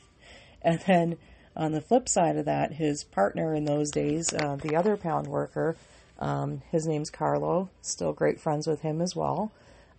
and 0.62 0.79
then 0.88 1.17
on 1.55 1.72
the 1.72 1.81
flip 1.81 2.07
side 2.07 2.38
of 2.38 2.46
that, 2.46 2.74
his 2.74 3.03
partner 3.03 3.53
in 3.53 3.65
those 3.65 3.91
days, 3.91 4.34
uh, 4.34 4.55
the 4.55 4.75
other 4.75 4.96
pound 4.96 5.27
worker, 5.27 5.75
um, 6.19 6.62
his 6.72 6.88
name's 6.88 7.10
Carlo, 7.10 7.69
still 7.81 8.13
great 8.13 8.39
friends 8.39 8.67
with 8.67 8.81
him 8.81 9.01
as 9.01 9.15
well. 9.15 9.51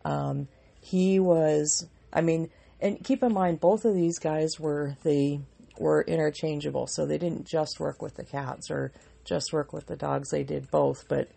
Um, 0.04 0.49
he 0.80 1.18
was, 1.18 1.87
I 2.12 2.21
mean, 2.21 2.50
and 2.81 3.03
keep 3.03 3.23
in 3.23 3.33
mind, 3.33 3.61
both 3.61 3.85
of 3.85 3.95
these 3.95 4.19
guys 4.19 4.59
were 4.59 4.97
they 5.03 5.41
were 5.79 6.03
interchangeable, 6.03 6.87
so 6.87 7.07
they 7.07 7.19
didn't 7.19 7.47
just 7.47 7.81
work 7.81 8.03
with 8.03 8.15
the 8.17 8.25
cats 8.25 8.71
or 8.71 8.93
just 9.25 9.53
work 9.53 9.73
with 9.73 9.87
the 9.87 9.97
dogs. 9.97 10.31
They 10.31 10.43
did 10.43 10.71
both, 10.71 11.07
but 11.09 11.29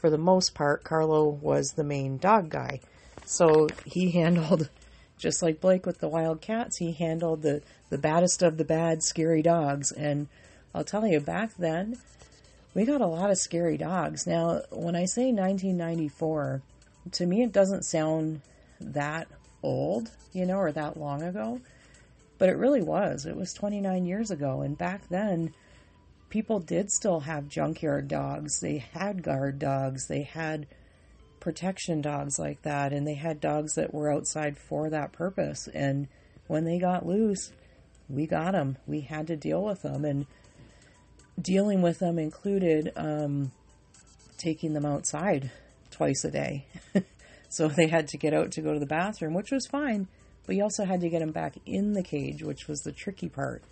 for 0.00 0.10
the 0.10 0.18
most 0.18 0.54
part, 0.54 0.84
Carlo 0.84 1.28
was 1.28 1.72
the 1.72 1.84
main 1.84 2.18
dog 2.18 2.50
guy. 2.50 2.80
So 3.24 3.68
he 3.84 4.10
handled, 4.10 4.68
just 5.18 5.42
like 5.42 5.60
Blake 5.60 5.86
with 5.86 5.98
the 5.98 6.08
wild 6.08 6.40
cats, 6.40 6.76
he 6.76 6.92
handled 6.92 7.42
the, 7.42 7.62
the 7.90 7.98
baddest 7.98 8.42
of 8.42 8.56
the 8.56 8.64
bad, 8.64 9.02
scary 9.02 9.42
dogs. 9.42 9.90
And 9.92 10.28
I'll 10.74 10.84
tell 10.84 11.06
you, 11.06 11.20
back 11.20 11.56
then, 11.56 11.96
we 12.74 12.84
got 12.84 13.00
a 13.00 13.06
lot 13.06 13.30
of 13.30 13.38
scary 13.38 13.78
dogs. 13.78 14.26
Now, 14.26 14.62
when 14.70 14.94
I 14.94 15.06
say 15.06 15.32
1994, 15.32 16.62
to 17.12 17.26
me, 17.26 17.42
it 17.42 17.52
doesn't 17.52 17.84
sound 17.84 18.42
that 18.80 19.28
old, 19.66 20.10
you 20.32 20.46
know, 20.46 20.58
or 20.58 20.72
that 20.72 20.96
long 20.96 21.22
ago. 21.22 21.60
But 22.38 22.48
it 22.48 22.56
really 22.56 22.82
was. 22.82 23.26
It 23.26 23.36
was 23.36 23.52
29 23.52 24.06
years 24.06 24.30
ago. 24.30 24.60
And 24.60 24.78
back 24.78 25.08
then, 25.08 25.52
people 26.28 26.60
did 26.60 26.90
still 26.90 27.20
have 27.20 27.48
junkyard 27.48 28.08
dogs. 28.08 28.60
They 28.60 28.78
had 28.78 29.22
guard 29.22 29.58
dogs. 29.58 30.06
They 30.06 30.22
had 30.22 30.66
protection 31.40 32.00
dogs 32.00 32.38
like 32.38 32.62
that. 32.62 32.92
And 32.92 33.06
they 33.06 33.14
had 33.14 33.40
dogs 33.40 33.74
that 33.74 33.92
were 33.92 34.12
outside 34.12 34.56
for 34.56 34.88
that 34.90 35.12
purpose. 35.12 35.68
And 35.74 36.08
when 36.46 36.64
they 36.64 36.78
got 36.78 37.06
loose, 37.06 37.52
we 38.08 38.26
got 38.26 38.52
them. 38.52 38.76
We 38.86 39.00
had 39.00 39.26
to 39.28 39.36
deal 39.36 39.64
with 39.64 39.82
them. 39.82 40.04
And 40.04 40.26
dealing 41.40 41.82
with 41.82 41.98
them 41.98 42.18
included 42.18 42.92
um, 42.96 43.50
taking 44.38 44.74
them 44.74 44.86
outside 44.86 45.50
twice 45.90 46.24
a 46.24 46.30
day. 46.30 46.66
so 47.56 47.68
they 47.76 47.88
had 47.88 48.08
to 48.08 48.18
get 48.18 48.34
out 48.34 48.52
to 48.52 48.60
go 48.60 48.72
to 48.72 48.78
the 48.80 48.86
bathroom, 48.86 49.34
which 49.34 49.50
was 49.50 49.66
fine. 49.66 50.08
But 50.46 50.54
you 50.54 50.62
also 50.62 50.84
had 50.84 51.00
to 51.00 51.08
get 51.08 51.20
them 51.20 51.32
back 51.32 51.56
in 51.66 51.94
the 51.94 52.02
cage, 52.02 52.42
which 52.42 52.68
was 52.68 52.80
the 52.80 52.92
tricky 52.92 53.28
part. 53.28 53.62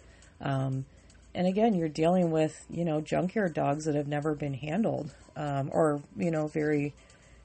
Um, 0.41 0.87
and 1.35 1.47
again, 1.47 1.75
you're 1.75 1.89
dealing 1.89 2.31
with 2.31 2.65
you 2.71 2.85
know 2.85 3.01
junkyard 3.01 3.55
dogs 3.55 3.85
that 3.85 3.95
have 3.95 4.09
never 4.09 4.35
been 4.35 4.55
handled, 4.55 5.15
um, 5.37 5.71
or 5.73 6.03
you 6.17 6.31
know 6.31 6.49
very, 6.49 6.95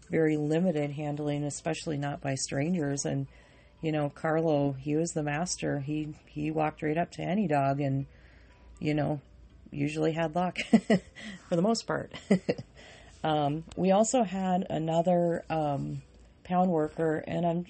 very 0.09 0.37
limited 0.37 0.91
handling, 0.91 1.43
especially 1.43 1.97
not 1.97 2.21
by 2.21 2.35
strangers. 2.35 3.05
And 3.05 3.27
you 3.81 3.91
know, 3.91 4.09
Carlo, 4.09 4.73
he 4.73 4.95
was 4.95 5.11
the 5.11 5.23
master. 5.23 5.79
He 5.79 6.15
he 6.25 6.49
walked 6.49 6.81
right 6.81 6.97
up 6.97 7.11
to 7.11 7.21
any 7.21 7.47
dog, 7.47 7.79
and 7.79 8.07
you 8.79 8.93
know, 8.93 9.21
usually 9.71 10.13
had 10.13 10.35
luck 10.35 10.57
for 11.49 11.55
the 11.55 11.61
most 11.61 11.85
part. 11.85 12.11
um, 13.23 13.63
we 13.75 13.91
also 13.91 14.23
had 14.23 14.65
another 14.69 15.43
um, 15.49 16.01
pound 16.49 16.71
worker, 16.71 17.23
and 17.27 17.45
I'm 17.45 17.65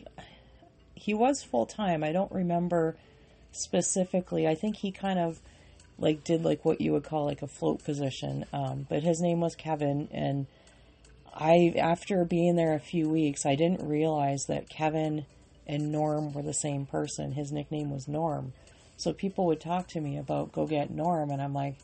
he 0.96 1.14
was 1.14 1.44
full 1.44 1.66
time. 1.66 2.04
I 2.04 2.12
don't 2.12 2.32
remember 2.32 2.96
specifically. 3.52 4.48
I 4.48 4.56
think 4.56 4.78
he 4.78 4.92
kind 4.92 5.20
of 5.20 5.40
like 5.98 6.24
did 6.24 6.44
like 6.44 6.64
what 6.64 6.82
you 6.82 6.94
would 6.94 7.04
call 7.04 7.26
like 7.26 7.42
a 7.42 7.48
float 7.48 7.84
position. 7.84 8.46
Um, 8.54 8.88
but 8.90 9.04
his 9.04 9.22
name 9.22 9.42
was 9.42 9.56
Kevin, 9.56 10.08
and 10.12 10.48
I 11.34 11.74
after 11.78 12.24
being 12.26 12.56
there 12.56 12.74
a 12.74 12.80
few 12.80 13.10
weeks, 13.10 13.46
I 13.46 13.56
didn't 13.56 13.88
realize 13.88 14.46
that 14.46 14.70
Kevin 14.70 15.26
and 15.68 15.92
Norm 15.92 16.34
were 16.34 16.42
the 16.42 16.54
same 16.54 16.86
person. 16.86 17.34
His 17.34 17.52
nickname 17.52 17.92
was 17.92 18.08
Norm. 18.08 18.54
So 18.98 19.14
people 19.14 19.46
would 19.46 19.62
talk 19.62 19.88
to 19.90 20.02
me 20.02 20.18
about 20.18 20.52
go 20.52 20.66
get 20.66 20.90
Norm, 20.90 21.30
and 21.32 21.42
I'm 21.42 21.54
like, 21.54 21.76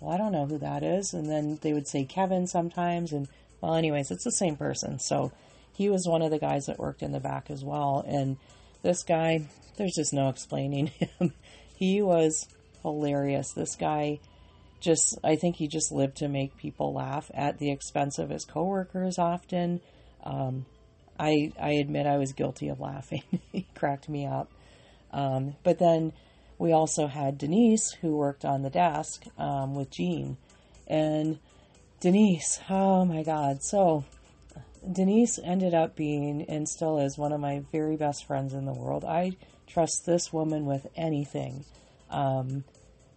well, 0.00 0.12
I 0.12 0.18
don't 0.18 0.32
know 0.32 0.46
who 0.46 0.58
that 0.58 0.82
is. 0.82 1.14
And 1.14 1.28
then 1.30 1.58
they 1.62 1.72
would 1.72 1.86
say 1.86 2.04
Kevin 2.04 2.46
sometimes, 2.46 3.12
and 3.12 3.28
well, 3.60 3.74
anyways, 3.74 4.10
it's 4.10 4.24
the 4.24 4.32
same 4.32 4.56
person. 4.56 4.98
So 4.98 5.32
he 5.74 5.90
was 5.90 6.06
one 6.06 6.22
of 6.22 6.30
the 6.30 6.38
guys 6.38 6.66
that 6.66 6.78
worked 6.78 7.02
in 7.02 7.12
the 7.12 7.20
back 7.20 7.50
as 7.50 7.64
well. 7.64 8.04
And 8.06 8.36
this 8.82 9.02
guy, 9.02 9.46
there's 9.76 9.94
just 9.96 10.12
no 10.12 10.28
explaining 10.28 10.86
him. 11.18 11.32
he 11.76 12.00
was 12.00 12.46
hilarious. 12.82 13.52
This 13.52 13.74
guy 13.74 14.20
just, 14.80 15.18
I 15.24 15.36
think 15.36 15.56
he 15.56 15.66
just 15.66 15.90
lived 15.90 16.18
to 16.18 16.28
make 16.28 16.56
people 16.56 16.94
laugh 16.94 17.30
at 17.34 17.58
the 17.58 17.72
expense 17.72 18.18
of 18.18 18.30
his 18.30 18.44
coworkers 18.44 19.18
often. 19.18 19.80
Um, 20.22 20.66
I, 21.18 21.52
I 21.60 21.72
admit 21.72 22.06
I 22.06 22.18
was 22.18 22.32
guilty 22.32 22.68
of 22.68 22.80
laughing. 22.80 23.22
he 23.52 23.66
cracked 23.74 24.08
me 24.08 24.26
up. 24.26 24.50
Um, 25.12 25.56
but 25.64 25.78
then 25.78 26.12
we 26.58 26.72
also 26.72 27.08
had 27.08 27.38
Denise, 27.38 27.92
who 28.00 28.16
worked 28.16 28.44
on 28.44 28.62
the 28.62 28.70
desk 28.70 29.24
um, 29.38 29.74
with 29.74 29.90
Jean. 29.90 30.36
And 30.86 31.38
Denise, 32.00 32.60
oh 32.68 33.04
my 33.04 33.22
God. 33.22 33.62
So 33.62 34.04
Denise 34.90 35.38
ended 35.42 35.74
up 35.74 35.96
being 35.96 36.42
and 36.48 36.68
still 36.68 36.98
is 36.98 37.16
one 37.16 37.32
of 37.32 37.40
my 37.40 37.62
very 37.72 37.96
best 37.96 38.26
friends 38.26 38.52
in 38.52 38.64
the 38.64 38.72
world. 38.72 39.04
I 39.04 39.36
trust 39.66 40.04
this 40.06 40.32
woman 40.32 40.66
with 40.66 40.86
anything. 40.96 41.64
Um, 42.10 42.64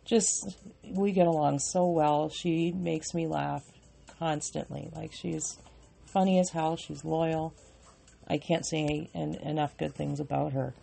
just 0.06 0.58
we 0.84 1.12
get 1.12 1.28
along 1.28 1.60
so 1.60 1.88
well. 1.88 2.30
She 2.30 2.72
makes 2.72 3.14
me 3.14 3.28
laugh 3.28 3.64
constantly. 4.20 4.90
Like 4.96 5.12
she's 5.14 5.58
funny 6.06 6.40
as 6.40 6.52
hell. 6.52 6.78
She's 6.78 7.04
loyal. 7.04 7.54
I 8.28 8.38
can't 8.38 8.66
say 8.66 9.10
en- 9.14 9.36
enough 9.36 9.78
good 9.78 9.96
things 9.96 10.20
about 10.20 10.54
her. 10.54 10.74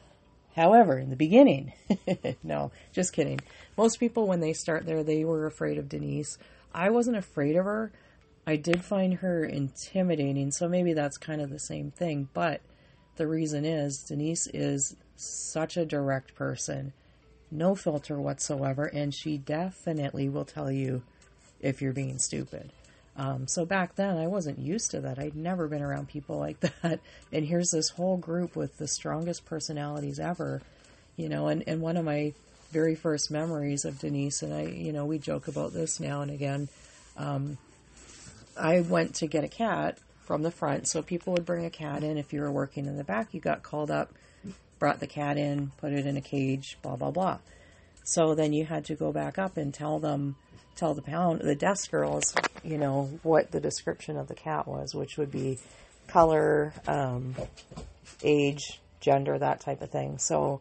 However, 0.55 0.99
in 0.99 1.11
the 1.11 1.17
beginning, 1.17 1.73
no, 2.43 2.71
just 2.93 3.12
kidding. 3.12 3.41
Most 3.76 3.99
people, 3.99 4.26
when 4.26 4.41
they 4.41 4.53
start 4.53 4.87
there, 4.87 5.03
they 5.03 5.25
were 5.25 5.47
afraid 5.47 5.79
of 5.79 5.88
Denise. 5.88 6.38
I 6.73 6.91
wasn't 6.91 7.17
afraid 7.17 7.57
of 7.57 7.64
her. 7.64 7.91
I 8.47 8.57
did 8.57 8.85
find 8.85 9.15
her 9.15 9.45
intimidating, 9.45 10.51
so 10.51 10.69
maybe 10.69 10.93
that's 10.93 11.17
kind 11.17 11.41
of 11.41 11.51
the 11.51 11.59
same 11.59 11.91
thing. 11.91 12.29
But 12.35 12.61
the 13.17 13.27
reason 13.27 13.65
is 13.65 14.03
Denise 14.03 14.47
is 14.49 14.97
such 15.17 15.77
a 15.77 15.87
direct 15.87 16.35
person 16.35 16.93
no 17.55 17.75
filter 17.75 18.19
whatsoever, 18.19 18.85
and 18.85 19.15
she 19.15 19.39
definitely 19.39 20.29
will 20.29 20.45
tell 20.45 20.71
you 20.71 21.03
if 21.61 21.81
you're 21.81 21.93
being 21.93 22.19
stupid. 22.19 22.71
Um, 23.17 23.47
so 23.47 23.65
back 23.65 23.95
then, 23.95 24.17
I 24.17 24.27
wasn't 24.27 24.59
used 24.59 24.91
to 24.91 25.01
that. 25.03 25.19
I'd 25.19 25.37
never 25.37 25.69
been 25.69 25.83
around 25.83 26.09
people 26.09 26.39
like 26.41 26.61
that. 26.61 27.01
And 27.33 27.47
here's 27.47 27.71
this 27.71 27.91
whole 27.91 28.17
group 28.17 28.57
with 28.57 28.77
the 28.77 28.89
strongest 28.89 29.47
personalities 29.47 30.19
ever, 30.19 30.63
you 31.17 31.29
know. 31.29 31.49
And, 31.49 31.63
and 31.67 31.81
one 31.81 31.97
of 31.97 32.05
my 32.05 32.35
very 32.73 32.97
first 32.97 33.31
memories 33.31 33.85
of 33.85 34.01
Denise, 34.01 34.43
and 34.43 34.53
I, 34.53 34.63
you 34.63 34.93
know, 34.93 35.07
we 35.07 35.19
joke 35.19 35.47
about 35.47 35.73
this 35.73 36.01
now 36.01 36.23
and 36.23 36.31
again. 36.31 36.69
Um, 37.17 37.57
I 38.56 38.80
went 38.80 39.16
to 39.16 39.26
get 39.26 39.44
a 39.44 39.49
cat 39.49 39.99
from 40.25 40.42
the 40.42 40.50
front, 40.50 40.88
so 40.88 41.02
people 41.02 41.34
would 41.34 41.44
bring 41.44 41.64
a 41.64 41.70
cat 41.70 42.02
in. 42.02 42.18
If 42.18 42.32
you 42.32 42.40
were 42.40 42.52
working 42.52 42.87
in 42.87 42.96
the 42.96 43.04
back, 43.04 43.34
you 43.34 43.40
got 43.40 43.62
called 43.62 43.90
up 43.90 44.12
brought 44.78 45.00
the 45.00 45.06
cat 45.06 45.38
in, 45.38 45.73
put 45.78 45.92
it 45.92 46.06
in 46.06 46.16
a 46.16 46.20
cage, 46.20 46.76
blah, 46.82 46.94
blah, 46.96 47.11
blah. 47.11 47.38
So 48.02 48.34
then 48.34 48.52
you 48.52 48.66
had 48.66 48.84
to 48.87 48.94
go 48.94 49.12
back 49.12 49.38
up 49.38 49.56
and 49.56 49.73
tell 49.73 49.99
them, 49.99 50.37
tell 50.76 50.94
the 50.94 51.02
pound, 51.02 51.40
the 51.40 51.54
desk 51.54 51.90
girls, 51.90 52.34
you 52.62 52.76
know, 52.76 53.18
what 53.23 53.50
the 53.50 53.61
description 53.61 54.18
of 54.18 54.28
the 54.28 54.34
cat 54.34 54.68
was, 54.68 54.94
which 54.94 55.16
would 55.16 55.30
be 55.30 55.58
color, 56.06 56.75
um, 56.87 57.34
age, 58.23 58.78
gender, 59.00 59.38
that 59.38 59.61
type 59.61 59.80
of 59.80 59.90
thing. 59.90 60.18
So 60.18 60.61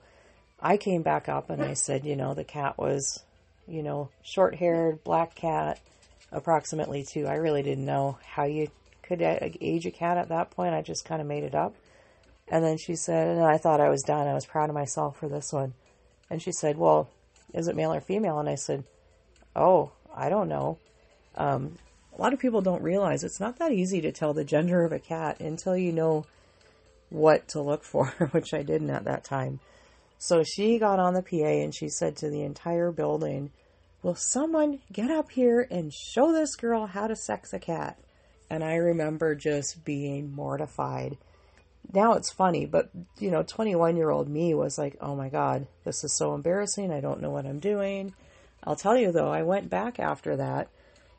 I 0.57 0.77
came 0.77 1.01
back 1.01 1.27
up 1.27 1.49
and 1.49 1.61
I 1.61 1.73
said, 1.73 2.05
you 2.05 2.15
know, 2.15 2.33
the 2.33 2.45
cat 2.45 2.77
was, 2.77 3.21
you 3.67 3.83
know, 3.83 4.09
short 4.21 4.55
haired, 4.55 5.03
black 5.03 5.35
cat, 5.35 5.79
approximately 6.33 7.03
two. 7.03 7.27
I 7.27 7.35
really 7.35 7.63
didn't 7.63 7.85
know 7.85 8.17
how 8.25 8.43
you 8.43 8.67
could 9.03 9.21
age 9.21 9.85
a 9.85 9.91
cat 9.91 10.17
at 10.17 10.29
that 10.29 10.51
point. 10.51 10.73
I 10.73 10.81
just 10.81 11.05
kind 11.05 11.21
of 11.21 11.27
made 11.27 11.43
it 11.43 11.55
up. 11.55 11.75
And 12.47 12.63
then 12.63 12.77
she 12.77 12.95
said, 12.95 13.27
and 13.27 13.43
I 13.43 13.57
thought 13.57 13.79
I 13.79 13.89
was 13.89 14.03
done. 14.03 14.27
I 14.27 14.33
was 14.33 14.45
proud 14.45 14.69
of 14.69 14.75
myself 14.75 15.17
for 15.17 15.29
this 15.29 15.53
one. 15.53 15.73
And 16.29 16.41
she 16.41 16.51
said, 16.51 16.77
well, 16.77 17.09
is 17.53 17.67
it 17.67 17.75
male 17.75 17.93
or 17.93 18.01
female? 18.01 18.39
And 18.39 18.49
I 18.49 18.55
said, 18.55 18.83
oh, 19.55 19.91
I 20.13 20.29
don't 20.29 20.49
know. 20.49 20.77
Um, 21.35 21.77
a 22.17 22.21
lot 22.21 22.33
of 22.33 22.39
people 22.39 22.61
don't 22.61 22.83
realize 22.83 23.23
it's 23.23 23.39
not 23.39 23.57
that 23.59 23.71
easy 23.71 24.01
to 24.01 24.11
tell 24.11 24.33
the 24.33 24.43
gender 24.43 24.83
of 24.83 24.91
a 24.91 24.99
cat 24.99 25.39
until 25.39 25.77
you 25.77 25.91
know 25.91 26.25
what 27.09 27.47
to 27.49 27.61
look 27.61 27.83
for, 27.83 28.07
which 28.31 28.53
I 28.53 28.63
didn't 28.63 28.89
at 28.89 29.05
that 29.05 29.23
time. 29.23 29.59
So 30.17 30.43
she 30.43 30.79
got 30.79 30.99
on 30.99 31.13
the 31.13 31.21
PA 31.21 31.45
and 31.45 31.73
she 31.73 31.89
said 31.89 32.15
to 32.17 32.29
the 32.29 32.43
entire 32.43 32.91
building, 32.91 33.51
Will 34.03 34.15
someone 34.15 34.79
get 34.91 35.09
up 35.09 35.31
here 35.31 35.65
and 35.71 35.93
show 35.93 36.33
this 36.33 36.57
girl 36.57 36.87
how 36.87 37.07
to 37.07 37.15
sex 37.15 37.53
a 37.53 37.59
cat? 37.59 37.97
And 38.49 38.61
I 38.61 38.75
remember 38.75 39.33
just 39.33 39.85
being 39.85 40.29
mortified. 40.35 41.17
Now 41.93 42.13
it's 42.13 42.29
funny, 42.29 42.65
but 42.65 42.89
you 43.17 43.31
know, 43.31 43.43
21 43.43 43.95
year 43.95 44.09
old 44.09 44.27
me 44.27 44.53
was 44.53 44.77
like, 44.77 44.97
oh 44.99 45.15
my 45.15 45.29
God, 45.29 45.67
this 45.85 46.03
is 46.03 46.13
so 46.13 46.35
embarrassing. 46.35 46.91
I 46.91 46.99
don't 46.99 47.21
know 47.21 47.31
what 47.31 47.45
I'm 47.45 47.59
doing. 47.59 48.13
I'll 48.65 48.75
tell 48.75 48.97
you 48.97 49.13
though, 49.13 49.31
I 49.31 49.43
went 49.43 49.69
back 49.69 49.99
after 49.99 50.35
that 50.35 50.67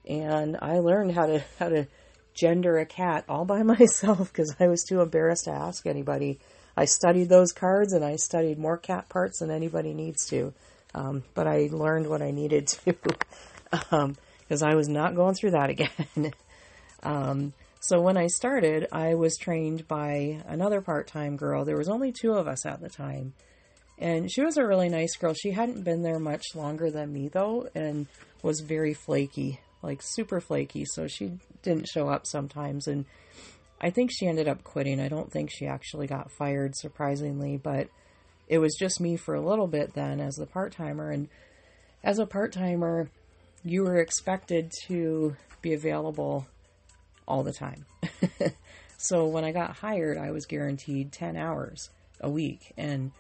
and 0.07 0.59
I 0.61 0.79
learned 0.81 1.13
how 1.13 1.27
to, 1.27 1.43
how 1.59 1.71
to 1.71 1.87
gender 2.35 2.79
a 2.79 2.85
cat 2.85 3.25
all 3.31 3.47
by 3.47 3.63
myself 3.63 4.31
because 4.31 4.57
I 4.61 4.69
was 4.69 4.85
too 4.85 5.01
embarrassed 5.01 5.45
to 5.45 5.53
ask 5.53 5.87
anybody. 5.87 6.39
I 6.77 6.85
studied 6.85 7.31
those 7.31 7.53
cards 7.53 7.95
and 7.95 8.05
I 8.05 8.17
studied 8.17 8.59
more 8.59 8.77
cat 8.77 9.09
parts 9.09 9.39
than 9.39 9.51
anybody 9.51 9.95
needs 9.95 10.27
to. 10.27 10.53
Um, 10.95 11.25
but 11.35 11.47
I 11.47 11.69
learned 11.73 12.09
what 12.09 12.23
I 12.23 12.31
needed 12.31 12.69
to 12.69 12.93
because 12.93 13.83
um, 13.93 14.17
I 14.63 14.75
was 14.75 14.89
not 14.89 15.15
going 15.15 15.35
through 15.35 15.53
that 15.53 15.71
again. 15.71 16.33
um, 17.03 17.53
so 17.81 18.01
when 18.01 18.17
I 18.17 18.29
started, 18.29 18.87
I 18.93 19.15
was 19.15 19.37
trained 19.37 19.89
by 19.89 20.43
another 20.47 20.81
part 20.81 21.07
time 21.07 21.37
girl. 21.37 21.65
There 21.65 21.77
was 21.77 21.89
only 21.89 22.13
two 22.13 22.33
of 22.33 22.47
us 22.47 22.65
at 22.65 22.81
the 22.81 22.89
time. 22.89 23.35
And 23.99 24.31
she 24.31 24.43
was 24.43 24.57
a 24.57 24.67
really 24.67 24.89
nice 24.89 25.17
girl. 25.17 25.35
She 25.35 25.53
hadn't 25.53 25.85
been 25.85 26.03
there 26.03 26.19
much 26.19 26.55
longer 26.55 26.91
than 26.91 27.13
me, 27.13 27.29
though, 27.29 27.69
and 27.75 28.07
was 28.43 28.61
very 28.61 28.95
flaky 28.95 29.61
like 29.85 30.01
super 30.03 30.41
flaky, 30.41 30.85
so 30.87 31.07
she 31.07 31.39
didn't 31.63 31.87
show 31.87 32.09
up 32.09 32.27
sometimes. 32.27 32.89
And 32.89 33.05
I 33.81 33.91
think 33.91 34.11
she 34.11 34.27
ended 34.27 34.49
up 34.49 34.65
quitting. 34.65 34.99
I 34.99 35.09
don't 35.09 35.31
think 35.31 35.51
she 35.53 35.67
actually 35.67 36.07
got 36.07 36.33
fired, 36.33 36.75
surprisingly, 36.75 37.59
but 37.59 37.89
it 38.49 38.59
was 38.59 38.75
just 38.75 39.01
me 39.01 39.17
for 39.17 39.35
a 39.35 39.41
little 39.41 39.67
bit 39.67 39.95
then 39.95 40.21
as 40.21 40.37
the 40.37 40.47
part 40.47 40.73
timer. 40.73 41.11
And 41.11 41.29
as 42.03 42.19
a 42.19 42.27
part 42.27 42.53
timer, 42.53 43.09
you 43.65 43.85
were 43.85 43.97
expected 43.97 44.73
to 44.87 45.37
be 45.63 45.73
available 45.73 46.47
all 47.27 47.43
the 47.43 47.53
time. 47.53 47.87
so 48.99 49.27
when 49.27 49.45
I 49.45 49.53
got 49.53 49.77
hired, 49.77 50.19
I 50.19 50.31
was 50.31 50.47
guaranteed 50.47 51.13
10 51.13 51.37
hours 51.37 51.91
a 52.21 52.29
week. 52.29 52.73
And 52.77 53.13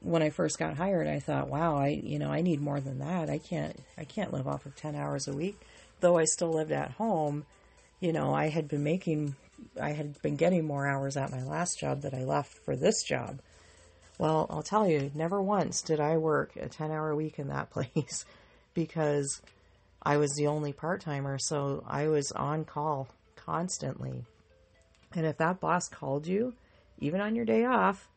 when 0.00 0.22
I 0.22 0.30
first 0.30 0.58
got 0.58 0.76
hired, 0.76 1.06
I 1.06 1.20
thought, 1.20 1.48
wow, 1.48 1.76
I, 1.76 1.88
you 1.88 2.18
know, 2.18 2.30
I 2.30 2.40
need 2.40 2.60
more 2.60 2.80
than 2.80 2.98
that. 2.98 3.30
I 3.30 3.38
can't, 3.38 3.78
I 3.96 4.04
can't 4.04 4.32
live 4.32 4.48
off 4.48 4.66
of 4.66 4.74
10 4.74 4.96
hours 4.96 5.28
a 5.28 5.32
week 5.32 5.56
though 6.02 6.18
I 6.18 6.26
still 6.26 6.52
lived 6.52 6.72
at 6.72 6.90
home, 6.92 7.46
you 7.98 8.12
know, 8.12 8.34
I 8.34 8.50
had 8.50 8.68
been 8.68 8.84
making, 8.84 9.34
I 9.80 9.92
had 9.92 10.20
been 10.20 10.36
getting 10.36 10.66
more 10.66 10.86
hours 10.86 11.16
at 11.16 11.32
my 11.32 11.42
last 11.42 11.78
job 11.78 12.02
that 12.02 12.12
I 12.12 12.24
left 12.24 12.52
for 12.52 12.76
this 12.76 13.02
job. 13.02 13.40
Well, 14.18 14.46
I'll 14.50 14.62
tell 14.62 14.88
you, 14.88 15.10
never 15.14 15.42
once 15.42 15.82
did 15.82 16.00
I 16.00 16.16
work 16.16 16.56
a 16.56 16.68
10 16.68 16.90
hour 16.90 17.14
week 17.14 17.38
in 17.38 17.48
that 17.48 17.70
place 17.72 18.24
because 18.74 19.40
I 20.02 20.16
was 20.16 20.32
the 20.34 20.46
only 20.46 20.72
part 20.72 21.00
timer. 21.00 21.38
So 21.38 21.84
I 21.86 22.08
was 22.08 22.32
on 22.32 22.64
call 22.64 23.08
constantly. 23.36 24.24
And 25.14 25.26
if 25.26 25.38
that 25.38 25.60
boss 25.60 25.88
called 25.88 26.26
you, 26.26 26.54
even 26.98 27.20
on 27.20 27.34
your 27.34 27.44
day 27.44 27.64
off, 27.64 28.08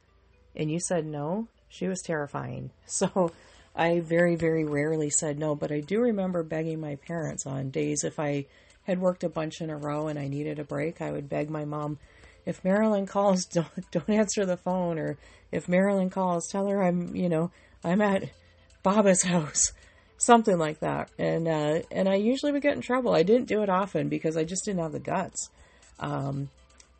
and 0.55 0.71
you 0.71 0.79
said 0.79 1.05
no, 1.05 1.47
she 1.67 1.87
was 1.87 2.01
terrifying. 2.01 2.71
So 2.87 3.31
I 3.75 3.99
very, 3.99 4.35
very 4.35 4.63
rarely 4.63 5.09
said 5.09 5.37
no, 5.37 5.53
but 5.53 5.71
I 5.71 5.81
do 5.81 5.99
remember 5.99 6.43
begging 6.43 6.79
my 6.79 6.95
parents 6.95 7.45
on 7.45 7.71
days 7.71 8.05
if 8.05 8.19
I 8.19 8.45
had 8.83 9.01
worked 9.01 9.23
a 9.25 9.29
bunch 9.29 9.59
in 9.59 9.69
a 9.69 9.75
row 9.75 10.07
and 10.07 10.17
I 10.17 10.29
needed 10.29 10.59
a 10.59 10.63
break, 10.63 11.01
I 11.01 11.11
would 11.11 11.27
beg 11.27 11.49
my 11.49 11.65
mom, 11.65 11.99
if 12.45 12.63
Marilyn 12.63 13.05
calls, 13.05 13.45
don't 13.53 13.91
don't 13.91 14.09
answer 14.09 14.45
the 14.45 14.57
phone, 14.57 14.99
or 14.99 15.17
if 15.51 15.67
Marilyn 15.67 16.09
calls, 16.09 16.47
tell 16.47 16.67
her 16.67 16.83
I'm, 16.83 17.15
you 17.15 17.29
know, 17.29 17.51
I'm 17.83 18.01
at 18.01 18.29
Baba's 18.83 19.23
house, 19.23 19.71
something 20.17 20.57
like 20.57 20.79
that. 20.79 21.09
And 21.17 21.47
uh, 21.47 21.81
and 21.91 22.09
I 22.09 22.15
usually 22.15 22.51
would 22.51 22.61
get 22.61 22.75
in 22.75 22.81
trouble. 22.81 23.13
I 23.13 23.23
didn't 23.23 23.47
do 23.47 23.63
it 23.63 23.69
often 23.69 24.09
because 24.09 24.37
I 24.37 24.43
just 24.43 24.65
didn't 24.65 24.81
have 24.81 24.91
the 24.91 24.99
guts. 24.99 25.49
Um, 25.99 26.49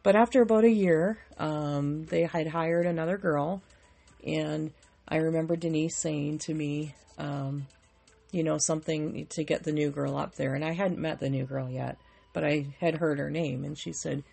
but 0.04 0.16
after 0.16 0.42
about 0.42 0.64
a 0.64 0.70
year, 0.70 1.18
um, 1.38 2.06
they 2.06 2.24
had 2.24 2.48
hired 2.48 2.86
another 2.86 3.18
girl, 3.18 3.62
and 4.26 4.72
I 5.08 5.18
remember 5.18 5.56
Denise 5.56 5.98
saying 5.98 6.40
to 6.40 6.54
me, 6.54 6.94
um, 7.18 7.68
you 8.32 8.44
know, 8.44 8.58
something 8.58 9.28
to 9.28 9.44
get 9.44 9.64
the 9.64 9.72
new 9.72 9.92
girl 9.92 10.18
up 10.18 10.36
there. 10.36 10.56
And 10.56 10.66
I 10.66 10.74
hadn't 10.74 11.00
met 11.00 11.20
the 11.20 11.30
new 11.30 11.46
girl 11.46 11.70
yet, 11.70 11.98
but 12.34 12.44
I 12.44 12.68
had 12.80 12.96
heard 12.96 13.20
her 13.20 13.30
name. 13.30 13.64
And 13.64 13.78
she 13.78 13.94
said, 13.94 14.24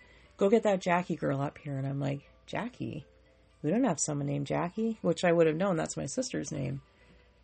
go 0.43 0.49
get 0.49 0.63
that 0.63 0.81
Jackie 0.81 1.15
girl 1.15 1.41
up 1.41 1.57
here. 1.57 1.77
And 1.77 1.87
I'm 1.87 2.01
like, 2.01 2.29
Jackie? 2.47 3.05
We 3.61 3.71
don't 3.71 3.85
have 3.85 3.99
someone 3.99 4.27
named 4.27 4.45
Jackie, 4.45 4.97
which 5.01 5.23
I 5.23 5.31
would 5.31 5.47
have 5.47 5.55
known. 5.55 5.77
That's 5.77 5.95
my 5.95 6.05
sister's 6.05 6.51
name. 6.51 6.81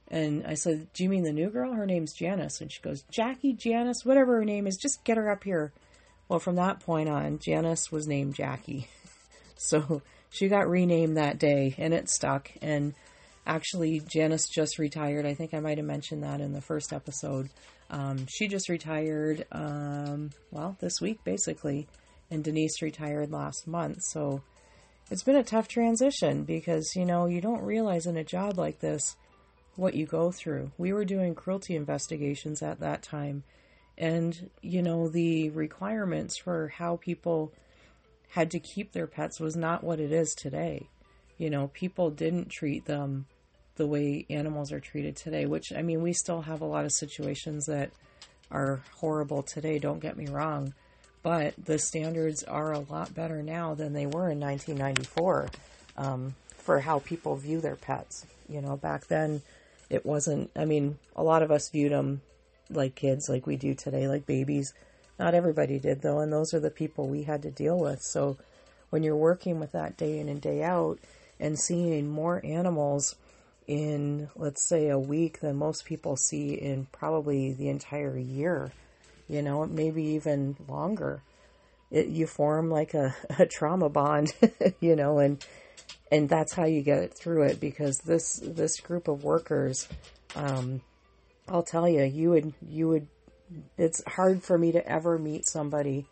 And 0.09 0.45
I 0.45 0.55
said, 0.55 0.91
Do 0.93 1.03
you 1.03 1.09
mean 1.09 1.23
the 1.23 1.31
new 1.31 1.49
girl? 1.49 1.71
Her 1.71 1.85
name's 1.85 2.13
Janice. 2.13 2.59
And 2.59 2.69
she 2.69 2.81
goes, 2.81 3.03
Jackie, 3.09 3.53
Janice, 3.53 4.03
whatever 4.03 4.35
her 4.35 4.43
name 4.43 4.67
is, 4.67 4.75
just 4.75 5.05
get 5.05 5.15
her 5.15 5.31
up 5.31 5.45
here. 5.45 5.71
Well, 6.27 6.39
from 6.39 6.55
that 6.55 6.81
point 6.81 7.07
on, 7.07 7.39
Janice 7.39 7.89
was 7.91 8.07
named 8.07 8.35
Jackie. 8.35 8.87
So 9.61 10.01
she 10.29 10.47
got 10.47 10.69
renamed 10.69 11.17
that 11.17 11.37
day 11.37 11.75
and 11.77 11.93
it 11.93 12.09
stuck. 12.09 12.49
And 12.61 12.93
Actually, 13.49 13.99
Janice 14.01 14.47
just 14.47 14.77
retired. 14.77 15.25
I 15.25 15.33
think 15.33 15.55
I 15.55 15.59
might 15.59 15.79
have 15.79 15.87
mentioned 15.87 16.21
that 16.21 16.39
in 16.39 16.53
the 16.53 16.61
first 16.61 16.93
episode. 16.93 17.49
Um, 17.89 18.27
she 18.27 18.47
just 18.47 18.69
retired, 18.69 19.47
um, 19.51 20.29
well, 20.51 20.77
this 20.79 21.01
week 21.01 21.23
basically, 21.23 21.87
and 22.31 22.43
Denise 22.43 22.81
retired 22.81 23.31
last 23.31 23.67
month. 23.67 24.03
So 24.03 24.41
it's 25.09 25.23
been 25.23 25.35
a 25.35 25.43
tough 25.43 25.67
transition 25.67 26.43
because, 26.43 26.95
you 26.95 27.05
know, 27.05 27.25
you 27.25 27.41
don't 27.41 27.63
realize 27.63 28.05
in 28.05 28.17
a 28.17 28.23
job 28.23 28.57
like 28.57 28.79
this 28.79 29.15
what 29.75 29.95
you 29.95 30.05
go 30.05 30.31
through. 30.31 30.71
We 30.77 30.93
were 30.93 31.05
doing 31.05 31.33
cruelty 31.35 31.75
investigations 31.75 32.61
at 32.61 32.79
that 32.81 33.01
time, 33.01 33.43
and, 33.97 34.49
you 34.61 34.81
know, 34.81 35.09
the 35.09 35.49
requirements 35.49 36.37
for 36.37 36.67
how 36.69 36.97
people 36.97 37.51
had 38.29 38.51
to 38.51 38.59
keep 38.59 38.91
their 38.91 39.07
pets 39.07 39.39
was 39.39 39.55
not 39.55 39.83
what 39.83 39.99
it 39.99 40.11
is 40.11 40.33
today. 40.35 40.87
You 41.37 41.49
know, 41.49 41.67
people 41.73 42.09
didn't 42.09 42.49
treat 42.49 42.85
them 42.85 43.25
the 43.75 43.87
way 43.87 44.25
animals 44.29 44.71
are 44.71 44.79
treated 44.79 45.15
today, 45.15 45.45
which, 45.45 45.71
I 45.75 45.81
mean, 45.81 46.01
we 46.01 46.13
still 46.13 46.41
have 46.41 46.61
a 46.61 46.65
lot 46.65 46.85
of 46.85 46.91
situations 46.91 47.65
that 47.65 47.91
are 48.51 48.81
horrible 48.97 49.41
today, 49.41 49.79
don't 49.79 49.99
get 49.99 50.17
me 50.17 50.27
wrong, 50.27 50.73
but 51.21 51.53
the 51.63 51.79
standards 51.79 52.43
are 52.43 52.71
a 52.71 52.79
lot 52.79 53.13
better 53.13 53.43
now 53.43 53.73
than 53.75 53.93
they 53.93 54.05
were 54.05 54.29
in 54.29 54.39
1994 54.39 55.49
um, 55.97 56.35
for 56.57 56.79
how 56.79 56.99
people 56.99 57.35
view 57.35 57.59
their 57.59 57.75
pets. 57.75 58.25
You 58.47 58.61
know, 58.61 58.77
back 58.77 59.07
then 59.07 59.41
it 59.89 60.05
wasn't, 60.05 60.51
I 60.55 60.65
mean, 60.65 60.97
a 61.15 61.23
lot 61.23 61.43
of 61.43 61.51
us 61.51 61.69
viewed 61.69 61.91
them 61.91 62.21
like 62.69 62.95
kids, 62.95 63.27
like 63.29 63.45
we 63.45 63.57
do 63.57 63.73
today, 63.73 64.07
like 64.07 64.25
babies. 64.25 64.73
Not 65.17 65.33
everybody 65.33 65.79
did, 65.79 66.01
though, 66.01 66.19
and 66.19 66.31
those 66.31 66.53
are 66.53 66.59
the 66.59 66.69
people 66.69 67.07
we 67.07 67.23
had 67.23 67.41
to 67.41 67.51
deal 67.51 67.77
with. 67.77 68.01
So 68.01 68.37
when 68.89 69.03
you're 69.03 69.15
working 69.15 69.59
with 69.59 69.73
that 69.73 69.97
day 69.97 70.19
in 70.19 70.29
and 70.29 70.41
day 70.41 70.63
out 70.63 70.99
and 71.39 71.59
seeing 71.59 72.09
more 72.09 72.41
animals 72.45 73.15
in, 73.67 74.29
let's 74.35 74.67
say, 74.67 74.89
a 74.89 74.97
week 74.97 75.41
than 75.41 75.57
most 75.57 75.85
people 75.85 76.15
see 76.15 76.53
in 76.53 76.87
probably 76.91 77.53
the 77.53 77.69
entire 77.69 78.17
year, 78.17 78.71
you 79.29 79.41
know, 79.41 79.65
maybe 79.65 80.03
even 80.03 80.57
longer. 80.67 81.21
It, 81.91 82.07
you 82.07 82.27
form 82.27 82.69
like 82.69 82.93
a, 82.93 83.15
a 83.39 83.45
trauma 83.45 83.89
bond, 83.89 84.33
you 84.79 84.95
know, 84.95 85.19
and 85.19 85.43
and 86.11 86.27
that's 86.27 86.53
how 86.53 86.65
you 86.65 86.81
get 86.81 87.15
through 87.17 87.43
it 87.43 87.59
because 87.59 87.99
this 87.99 88.39
this 88.43 88.79
group 88.79 89.07
of 89.07 89.23
workers, 89.23 89.87
um, 90.35 90.81
I'll 91.47 91.63
tell 91.63 91.87
you, 91.87 92.03
you 92.03 92.31
would 92.31 92.53
you 92.67 92.87
would. 92.89 93.07
It's 93.77 94.03
hard 94.05 94.43
for 94.43 94.57
me 94.57 94.71
to 94.73 94.87
ever 94.87 95.17
meet 95.17 95.47
somebody 95.47 96.05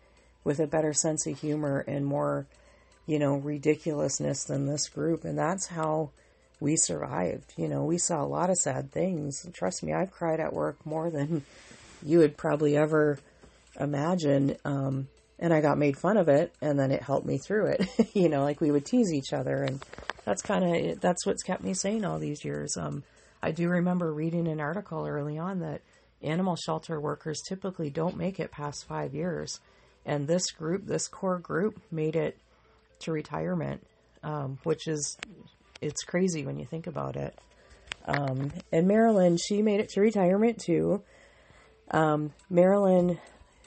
with 0.43 0.59
a 0.59 0.65
better 0.65 0.93
sense 0.93 1.27
of 1.27 1.39
humor 1.39 1.83
and 1.87 2.03
more, 2.05 2.47
you 3.05 3.19
know, 3.19 3.35
ridiculousness 3.35 4.45
than 4.45 4.65
this 4.65 4.89
group, 4.89 5.23
and 5.23 5.37
that's 5.37 5.67
how 5.67 6.09
we 6.59 6.75
survived. 6.75 7.53
You 7.55 7.67
know, 7.67 7.83
we 7.83 7.97
saw 7.97 8.23
a 8.23 8.25
lot 8.25 8.49
of 8.49 8.57
sad 8.57 8.91
things. 8.91 9.47
Trust 9.53 9.83
me, 9.83 9.93
I've 9.93 10.11
cried 10.11 10.39
at 10.39 10.53
work 10.53 10.83
more 10.85 11.09
than 11.11 11.45
you 12.03 12.19
would 12.19 12.37
probably 12.37 12.77
ever 12.77 13.17
imagine. 13.79 14.57
Um, 14.65 15.07
and 15.39 15.53
I 15.53 15.61
got 15.61 15.77
made 15.77 15.97
fun 15.97 16.17
of 16.17 16.29
it, 16.29 16.53
and 16.61 16.79
then 16.79 16.91
it 16.91 17.03
helped 17.03 17.25
me 17.25 17.37
through 17.37 17.67
it. 17.67 17.87
you 18.15 18.29
know, 18.29 18.43
like 18.43 18.59
we 18.61 18.71
would 18.71 18.85
tease 18.85 19.13
each 19.13 19.33
other, 19.33 19.63
and 19.63 19.83
that's 20.25 20.41
kind 20.41 20.63
of 20.63 20.99
that's 20.99 21.25
what's 21.25 21.43
kept 21.43 21.63
me 21.63 21.73
sane 21.73 22.05
all 22.05 22.19
these 22.19 22.43
years. 22.43 22.75
Um, 22.77 23.03
I 23.41 23.51
do 23.51 23.69
remember 23.69 24.11
reading 24.11 24.47
an 24.47 24.59
article 24.59 25.05
early 25.05 25.37
on 25.37 25.59
that 25.59 25.81
animal 26.21 26.55
shelter 26.55 26.99
workers 26.99 27.41
typically 27.47 27.91
don't 27.91 28.17
make 28.17 28.39
it 28.39 28.51
past 28.51 28.87
five 28.87 29.13
years, 29.13 29.59
and 30.05 30.27
this 30.27 30.51
group, 30.51 30.85
this 30.85 31.07
core 31.07 31.39
group, 31.39 31.79
made 31.91 32.15
it 32.15 32.37
to 32.99 33.11
retirement, 33.11 33.85
um, 34.23 34.57
which 34.63 34.87
is 34.87 35.17
it's 35.81 36.03
crazy 36.03 36.45
when 36.45 36.57
you 36.57 36.65
think 36.65 36.87
about 36.87 37.15
it. 37.15 37.37
Um, 38.05 38.51
and 38.71 38.87
Marilyn, 38.87 39.37
she 39.37 39.61
made 39.61 39.81
it 39.81 39.89
to 39.89 40.01
retirement 40.01 40.59
too. 40.65 41.03
Um, 41.91 42.33
Marilyn 42.49 43.19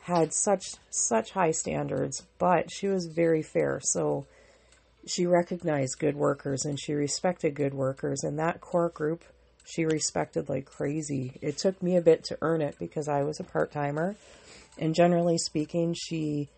had 0.03 0.33
such 0.33 0.75
such 0.91 1.31
high 1.33 1.53
standards, 1.53 2.27
but 2.39 2.71
she 2.71 2.89
was 2.89 3.07
very 3.07 3.43
fair. 3.43 3.81
So 3.83 4.27
she 5.07 5.27
recognized 5.27 5.99
good 5.99 6.17
workers 6.17 6.65
and 6.65 6.79
she 6.79 6.93
respected 6.93 7.55
good 7.55 7.75
workers 7.75 8.23
and 8.23 8.39
that 8.39 8.61
core 8.61 8.91
group 8.91 9.25
she 9.65 9.85
respected 9.85 10.49
like 10.49 10.65
crazy. 10.67 11.39
It 11.41 11.59
took 11.59 11.83
me 11.83 11.97
a 11.97 12.03
bit 12.03 12.25
to 12.25 12.39
earn 12.43 12.61
it 12.61 12.77
because 12.79 13.09
I 13.09 13.23
was 13.23 13.41
a 13.41 13.45
part-timer 13.45 14.17
and 14.79 14.95
generally 14.95 15.39
speaking, 15.39 15.95
she 15.95 16.49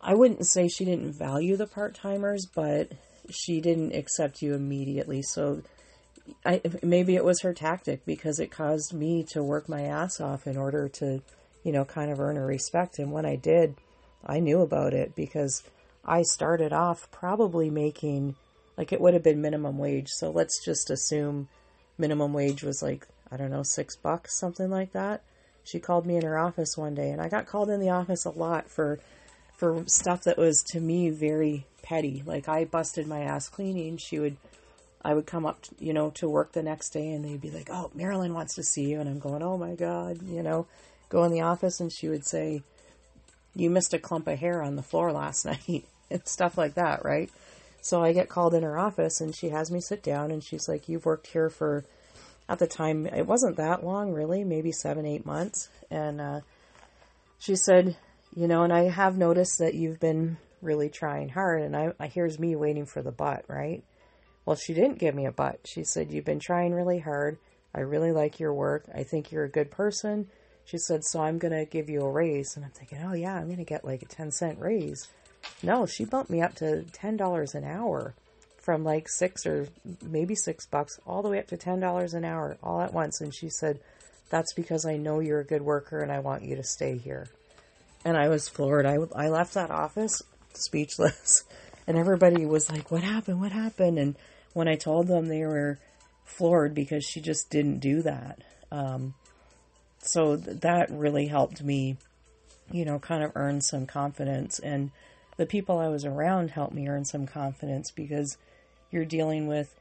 I 0.00 0.14
wouldn't 0.14 0.46
say 0.46 0.68
she 0.68 0.84
didn't 0.84 1.12
value 1.12 1.56
the 1.56 1.66
part-timers, 1.66 2.46
but 2.54 2.92
she 3.30 3.60
didn't 3.60 3.94
accept 3.94 4.42
you 4.42 4.54
immediately. 4.54 5.22
So 5.22 5.62
I, 6.44 6.60
maybe 6.82 7.16
it 7.16 7.24
was 7.24 7.40
her 7.42 7.52
tactic 7.52 8.04
because 8.04 8.38
it 8.40 8.50
caused 8.50 8.92
me 8.92 9.24
to 9.30 9.42
work 9.42 9.68
my 9.68 9.82
ass 9.82 10.20
off 10.20 10.46
in 10.46 10.56
order 10.56 10.88
to, 10.88 11.22
you 11.64 11.72
know, 11.72 11.84
kind 11.84 12.10
of 12.10 12.20
earn 12.20 12.36
her 12.36 12.46
respect. 12.46 12.98
And 12.98 13.12
when 13.12 13.26
I 13.26 13.36
did, 13.36 13.76
I 14.24 14.40
knew 14.40 14.60
about 14.60 14.94
it 14.94 15.14
because 15.14 15.62
I 16.04 16.22
started 16.22 16.72
off 16.72 17.10
probably 17.10 17.70
making 17.70 18.36
like 18.76 18.92
it 18.92 19.00
would 19.00 19.14
have 19.14 19.22
been 19.22 19.40
minimum 19.40 19.78
wage. 19.78 20.08
So 20.08 20.30
let's 20.30 20.64
just 20.64 20.90
assume 20.90 21.48
minimum 21.98 22.32
wage 22.32 22.62
was 22.62 22.82
like, 22.82 23.06
I 23.30 23.36
don't 23.36 23.50
know, 23.50 23.62
six 23.62 23.96
bucks, 23.96 24.38
something 24.38 24.70
like 24.70 24.92
that. 24.92 25.22
She 25.64 25.80
called 25.80 26.06
me 26.06 26.16
in 26.16 26.22
her 26.22 26.38
office 26.38 26.76
one 26.76 26.94
day 26.94 27.10
and 27.10 27.20
I 27.20 27.28
got 27.28 27.46
called 27.46 27.70
in 27.70 27.80
the 27.80 27.90
office 27.90 28.24
a 28.24 28.30
lot 28.30 28.68
for 28.68 29.00
for 29.56 29.84
stuff 29.86 30.24
that 30.24 30.36
was 30.36 30.62
to 30.72 30.80
me 30.80 31.08
very 31.10 31.66
petty. 31.82 32.22
Like 32.26 32.48
I 32.48 32.64
busted 32.64 33.06
my 33.06 33.20
ass 33.20 33.48
cleaning. 33.48 33.96
She 33.96 34.18
would 34.18 34.36
I 35.06 35.14
would 35.14 35.26
come 35.26 35.46
up, 35.46 35.64
you 35.78 35.92
know, 35.92 36.10
to 36.16 36.28
work 36.28 36.52
the 36.52 36.62
next 36.62 36.90
day 36.90 37.12
and 37.12 37.24
they'd 37.24 37.40
be 37.40 37.50
like, 37.50 37.70
"Oh, 37.70 37.90
Marilyn 37.94 38.34
wants 38.34 38.54
to 38.56 38.62
see 38.62 38.90
you." 38.90 39.00
And 39.00 39.08
I'm 39.08 39.18
going, 39.20 39.42
"Oh 39.42 39.56
my 39.56 39.74
god," 39.74 40.22
you 40.22 40.42
know, 40.42 40.66
go 41.08 41.24
in 41.24 41.32
the 41.32 41.42
office 41.42 41.80
and 41.80 41.92
she 41.92 42.08
would 42.08 42.26
say, 42.26 42.62
"You 43.54 43.70
missed 43.70 43.94
a 43.94 43.98
clump 43.98 44.26
of 44.26 44.38
hair 44.38 44.62
on 44.62 44.76
the 44.76 44.82
floor 44.82 45.12
last 45.12 45.44
night." 45.46 45.84
and 46.10 46.26
stuff 46.26 46.56
like 46.56 46.74
that, 46.74 47.04
right? 47.04 47.30
So 47.80 48.02
I 48.02 48.12
get 48.12 48.28
called 48.28 48.54
in 48.54 48.62
her 48.62 48.78
office 48.78 49.20
and 49.20 49.34
she 49.34 49.50
has 49.50 49.70
me 49.70 49.80
sit 49.80 50.02
down 50.02 50.30
and 50.30 50.42
she's 50.42 50.68
like, 50.68 50.88
You've 50.88 51.06
worked 51.06 51.28
here 51.28 51.50
for, 51.50 51.84
at 52.48 52.58
the 52.58 52.66
time, 52.66 53.06
it 53.06 53.26
wasn't 53.26 53.56
that 53.56 53.84
long 53.84 54.12
really, 54.12 54.44
maybe 54.44 54.72
seven, 54.72 55.06
eight 55.06 55.26
months. 55.26 55.68
And 55.90 56.20
uh, 56.20 56.40
she 57.38 57.56
said, 57.56 57.96
You 58.34 58.48
know, 58.48 58.62
and 58.62 58.72
I 58.72 58.88
have 58.88 59.16
noticed 59.16 59.58
that 59.58 59.74
you've 59.74 60.00
been 60.00 60.36
really 60.62 60.88
trying 60.88 61.28
hard. 61.28 61.62
And 61.62 61.76
I, 61.76 61.92
I 61.98 62.06
here's 62.08 62.38
me 62.38 62.56
waiting 62.56 62.86
for 62.86 63.02
the 63.02 63.12
butt, 63.12 63.44
right? 63.48 63.84
Well, 64.46 64.56
she 64.56 64.74
didn't 64.74 65.00
give 65.00 65.14
me 65.14 65.26
a 65.26 65.32
butt. 65.32 65.60
She 65.64 65.82
said, 65.82 66.12
You've 66.12 66.24
been 66.24 66.38
trying 66.38 66.72
really 66.72 67.00
hard. 67.00 67.36
I 67.74 67.80
really 67.80 68.12
like 68.12 68.40
your 68.40 68.54
work. 68.54 68.84
I 68.94 69.02
think 69.02 69.30
you're 69.30 69.44
a 69.44 69.50
good 69.50 69.70
person. 69.70 70.28
She 70.64 70.78
said, 70.78 71.04
So 71.04 71.20
I'm 71.20 71.38
going 71.38 71.52
to 71.52 71.64
give 71.64 71.90
you 71.90 72.00
a 72.00 72.10
raise. 72.10 72.54
And 72.56 72.64
I'm 72.64 72.70
thinking, 72.70 72.98
Oh, 73.04 73.12
yeah, 73.12 73.34
I'm 73.34 73.46
going 73.46 73.58
to 73.58 73.64
get 73.64 73.84
like 73.84 74.02
a 74.02 74.06
10 74.06 74.30
cent 74.30 74.58
raise. 74.60 75.08
No, 75.62 75.84
she 75.84 76.04
bumped 76.04 76.30
me 76.30 76.40
up 76.40 76.54
to 76.56 76.84
$10 76.92 77.54
an 77.54 77.64
hour 77.64 78.14
from 78.58 78.82
like 78.82 79.08
six 79.08 79.46
or 79.46 79.68
maybe 80.02 80.34
six 80.34 80.66
bucks 80.66 80.98
all 81.06 81.22
the 81.22 81.28
way 81.28 81.38
up 81.38 81.48
to 81.48 81.56
$10 81.56 82.14
an 82.14 82.24
hour 82.24 82.56
all 82.62 82.80
at 82.80 82.94
once. 82.94 83.20
And 83.20 83.34
she 83.34 83.48
said, 83.48 83.80
That's 84.30 84.54
because 84.54 84.86
I 84.86 84.96
know 84.96 85.18
you're 85.18 85.40
a 85.40 85.44
good 85.44 85.62
worker 85.62 86.00
and 86.00 86.12
I 86.12 86.20
want 86.20 86.44
you 86.44 86.54
to 86.54 86.64
stay 86.64 86.98
here. 86.98 87.26
And 88.04 88.16
I 88.16 88.28
was 88.28 88.48
floored. 88.48 88.86
I, 88.86 88.98
I 89.16 89.28
left 89.28 89.54
that 89.54 89.72
office 89.72 90.22
speechless. 90.54 91.42
And 91.88 91.96
everybody 91.96 92.46
was 92.46 92.68
like, 92.68 92.90
What 92.90 93.04
happened? 93.04 93.40
What 93.40 93.52
happened? 93.52 94.00
And 94.00 94.16
when 94.56 94.68
I 94.68 94.76
told 94.76 95.06
them, 95.06 95.26
they 95.26 95.44
were 95.44 95.78
floored 96.24 96.74
because 96.74 97.04
she 97.04 97.20
just 97.20 97.50
didn't 97.50 97.80
do 97.80 98.00
that. 98.00 98.42
Um, 98.72 99.12
so 99.98 100.38
th- 100.38 100.60
that 100.60 100.90
really 100.90 101.26
helped 101.26 101.62
me, 101.62 101.98
you 102.72 102.86
know, 102.86 102.98
kind 102.98 103.22
of 103.22 103.32
earn 103.34 103.60
some 103.60 103.84
confidence. 103.84 104.58
And 104.58 104.92
the 105.36 105.44
people 105.44 105.78
I 105.78 105.88
was 105.88 106.06
around 106.06 106.52
helped 106.52 106.72
me 106.72 106.88
earn 106.88 107.04
some 107.04 107.26
confidence 107.26 107.90
because 107.90 108.38
you're 108.90 109.04
dealing 109.04 109.46
with, 109.46 109.74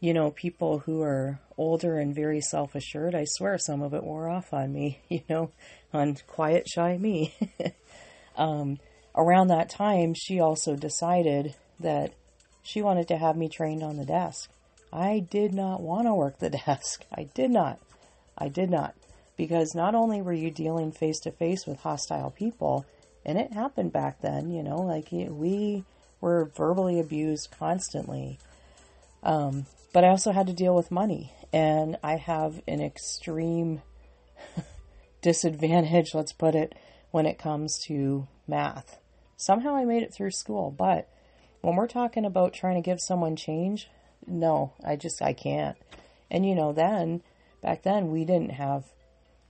you 0.00 0.14
know, 0.14 0.30
people 0.30 0.78
who 0.78 1.02
are 1.02 1.38
older 1.58 1.98
and 1.98 2.14
very 2.14 2.40
self 2.40 2.74
assured. 2.74 3.14
I 3.14 3.26
swear 3.26 3.58
some 3.58 3.82
of 3.82 3.92
it 3.92 4.04
wore 4.04 4.30
off 4.30 4.54
on 4.54 4.72
me, 4.72 5.02
you 5.10 5.20
know, 5.28 5.50
on 5.92 6.16
quiet, 6.26 6.66
shy 6.66 6.96
me. 6.96 7.34
um, 8.36 8.78
around 9.14 9.48
that 9.48 9.68
time, 9.68 10.14
she 10.14 10.40
also 10.40 10.76
decided 10.76 11.54
that 11.78 12.14
she 12.68 12.82
wanted 12.82 13.08
to 13.08 13.16
have 13.16 13.34
me 13.34 13.48
trained 13.48 13.82
on 13.82 13.96
the 13.96 14.04
desk. 14.04 14.50
I 14.92 15.20
did 15.20 15.54
not 15.54 15.80
want 15.80 16.06
to 16.06 16.12
work 16.12 16.38
the 16.38 16.50
desk. 16.66 17.02
I 17.10 17.22
did 17.32 17.50
not. 17.50 17.78
I 18.36 18.48
did 18.48 18.68
not. 18.68 18.94
Because 19.38 19.74
not 19.74 19.94
only 19.94 20.20
were 20.20 20.34
you 20.34 20.50
dealing 20.50 20.92
face 20.92 21.18
to 21.20 21.30
face 21.30 21.66
with 21.66 21.80
hostile 21.80 22.30
people, 22.30 22.84
and 23.24 23.38
it 23.38 23.54
happened 23.54 23.94
back 23.94 24.20
then, 24.20 24.50
you 24.50 24.62
know, 24.62 24.82
like 24.82 25.08
we 25.10 25.84
were 26.20 26.50
verbally 26.56 27.00
abused 27.00 27.54
constantly. 27.58 28.38
Um, 29.22 29.64
but 29.94 30.04
I 30.04 30.08
also 30.08 30.32
had 30.32 30.48
to 30.48 30.52
deal 30.52 30.74
with 30.74 30.90
money, 30.90 31.32
and 31.54 31.96
I 32.02 32.16
have 32.16 32.60
an 32.68 32.82
extreme 32.82 33.80
disadvantage, 35.22 36.10
let's 36.14 36.34
put 36.34 36.54
it, 36.54 36.74
when 37.12 37.24
it 37.24 37.38
comes 37.38 37.78
to 37.86 38.28
math. 38.46 38.98
Somehow 39.38 39.74
I 39.74 39.86
made 39.86 40.02
it 40.02 40.12
through 40.12 40.32
school, 40.32 40.70
but 40.70 41.08
when 41.60 41.76
we're 41.76 41.88
talking 41.88 42.24
about 42.24 42.54
trying 42.54 42.76
to 42.76 42.86
give 42.86 43.00
someone 43.00 43.36
change, 43.36 43.88
no, 44.26 44.72
I 44.84 44.96
just 44.96 45.22
I 45.22 45.32
can't. 45.32 45.76
And 46.30 46.46
you 46.46 46.54
know, 46.54 46.72
then 46.72 47.22
back 47.62 47.82
then 47.82 48.10
we 48.10 48.24
didn't 48.24 48.52
have 48.52 48.84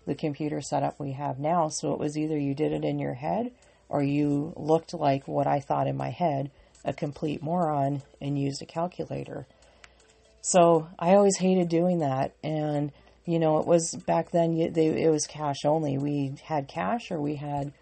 the 0.06 0.14
computer 0.14 0.60
setup 0.60 0.98
we 0.98 1.12
have 1.12 1.38
now. 1.38 1.68
So 1.68 1.92
it 1.92 1.98
was 2.00 2.16
either 2.16 2.38
you 2.38 2.54
did 2.54 2.72
it 2.72 2.84
in 2.84 2.98
your 2.98 3.14
head 3.14 3.52
or 3.88 4.02
you 4.02 4.52
looked 4.56 4.94
like 4.94 5.28
what 5.28 5.46
I 5.46 5.60
thought 5.60 5.86
in 5.86 5.96
my 5.96 6.10
head, 6.10 6.50
a 6.84 6.92
complete 6.92 7.42
moron, 7.42 8.02
and 8.20 8.38
used 8.38 8.62
a 8.62 8.66
calculator. 8.66 9.46
So 10.40 10.88
I 10.98 11.14
always 11.14 11.36
hated 11.36 11.68
doing 11.68 11.98
that. 11.98 12.34
And, 12.42 12.92
you 13.26 13.38
know, 13.38 13.58
it 13.58 13.66
was 13.66 13.94
back 14.06 14.30
then, 14.30 14.72
they, 14.72 14.86
it 15.02 15.10
was 15.10 15.26
cash 15.26 15.64
only. 15.64 15.98
We 15.98 16.34
had 16.42 16.68
cash 16.68 17.10
or 17.10 17.20
we 17.20 17.36
had 17.36 17.72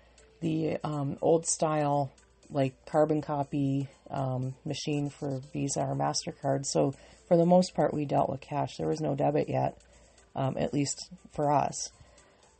the 0.40 0.78
um, 0.82 1.18
old 1.22 1.46
style, 1.46 2.12
like 2.50 2.74
carbon 2.86 3.20
copy 3.20 3.88
um, 4.10 4.54
machine 4.64 5.10
for 5.10 5.40
Visa 5.52 5.80
or 5.80 5.94
MasterCard. 5.94 6.66
So 6.66 6.94
for 7.28 7.36
the 7.36 7.46
most 7.46 7.74
part, 7.74 7.94
we 7.94 8.04
dealt 8.04 8.30
with 8.30 8.40
cash. 8.40 8.76
There 8.76 8.88
was 8.88 9.00
no 9.00 9.14
debit 9.14 9.48
yet, 9.48 9.78
um, 10.34 10.56
at 10.58 10.72
least 10.72 11.10
for 11.32 11.52
us. 11.52 11.90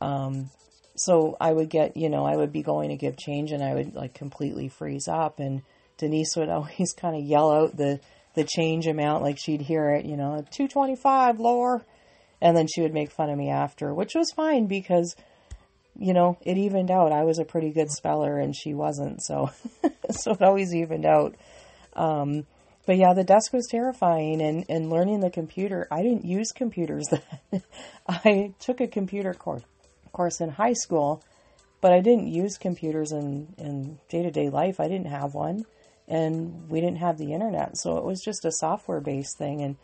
Um, 0.01 0.49
so 0.95 1.37
I 1.39 1.53
would 1.53 1.69
get, 1.69 1.95
you 1.95 2.09
know, 2.09 2.25
I 2.25 2.35
would 2.35 2.51
be 2.51 2.63
going 2.63 2.89
to 2.89 2.97
give 2.97 3.17
change 3.17 3.51
and 3.51 3.63
I 3.63 3.73
would 3.73 3.95
like 3.95 4.13
completely 4.13 4.67
freeze 4.67 5.07
up. 5.07 5.39
And 5.39 5.61
Denise 5.97 6.35
would 6.35 6.49
always 6.49 6.93
kind 6.93 7.15
of 7.15 7.23
yell 7.23 7.51
out 7.51 7.77
the, 7.77 7.99
the 8.33 8.43
change 8.43 8.87
amount, 8.87 9.23
like 9.23 9.37
she'd 9.37 9.61
hear 9.61 9.91
it, 9.91 10.05
you 10.05 10.17
know, 10.17 10.45
225 10.51 11.39
lower. 11.39 11.85
And 12.39 12.55
then 12.55 12.67
she 12.67 12.81
would 12.81 12.93
make 12.93 13.11
fun 13.11 13.31
of 13.31 13.37
me 13.37 13.49
after, 13.49 13.93
which 13.93 14.13
was 14.13 14.31
fine 14.31 14.67
because, 14.67 15.15
you 15.99 16.13
know, 16.13 16.37
it 16.41 16.57
evened 16.57 16.91
out. 16.91 17.11
I 17.11 17.23
was 17.23 17.39
a 17.39 17.45
pretty 17.45 17.71
good 17.71 17.91
speller 17.91 18.39
and 18.39 18.55
she 18.55 18.73
wasn't. 18.73 19.21
So, 19.23 19.51
so 20.11 20.31
it 20.31 20.41
always 20.41 20.73
evened 20.73 21.05
out. 21.05 21.35
Um, 21.95 22.45
but 22.85 22.97
yeah, 22.97 23.13
the 23.13 23.23
desk 23.23 23.51
was 23.51 23.67
terrifying 23.69 24.41
and, 24.41 24.65
and 24.69 24.89
learning 24.89 25.19
the 25.19 25.29
computer. 25.29 25.87
I 25.91 26.03
didn't 26.03 26.25
use 26.25 26.51
computers 26.51 27.07
then. 27.51 27.61
I 28.07 28.53
took 28.59 28.79
a 28.79 28.87
computer 28.87 29.33
course 29.33 29.63
course, 30.17 30.41
in 30.41 30.49
high 30.49 30.73
school, 30.73 31.23
but 31.79 31.93
I 31.93 32.01
didn't 32.01 32.27
use 32.27 32.57
computers 32.57 33.11
in, 33.11 33.53
in 33.57 33.99
day-to-day 34.09 34.49
life. 34.49 34.79
I 34.79 34.87
didn't 34.87 35.07
have 35.07 35.35
one, 35.35 35.63
and 36.07 36.67
we 36.69 36.81
didn't 36.81 36.97
have 36.97 37.19
the 37.19 37.33
internet, 37.33 37.77
so 37.77 37.97
it 37.97 38.03
was 38.03 38.21
just 38.25 38.43
a 38.43 38.51
software-based 38.51 39.37
thing. 39.37 39.61
And 39.61 39.77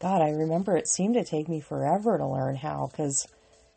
God, 0.00 0.20
I 0.20 0.30
remember 0.30 0.76
it 0.76 0.88
seemed 0.88 1.14
to 1.14 1.24
take 1.24 1.48
me 1.48 1.60
forever 1.60 2.18
to 2.18 2.26
learn 2.26 2.56
how 2.56 2.88
because 2.90 3.26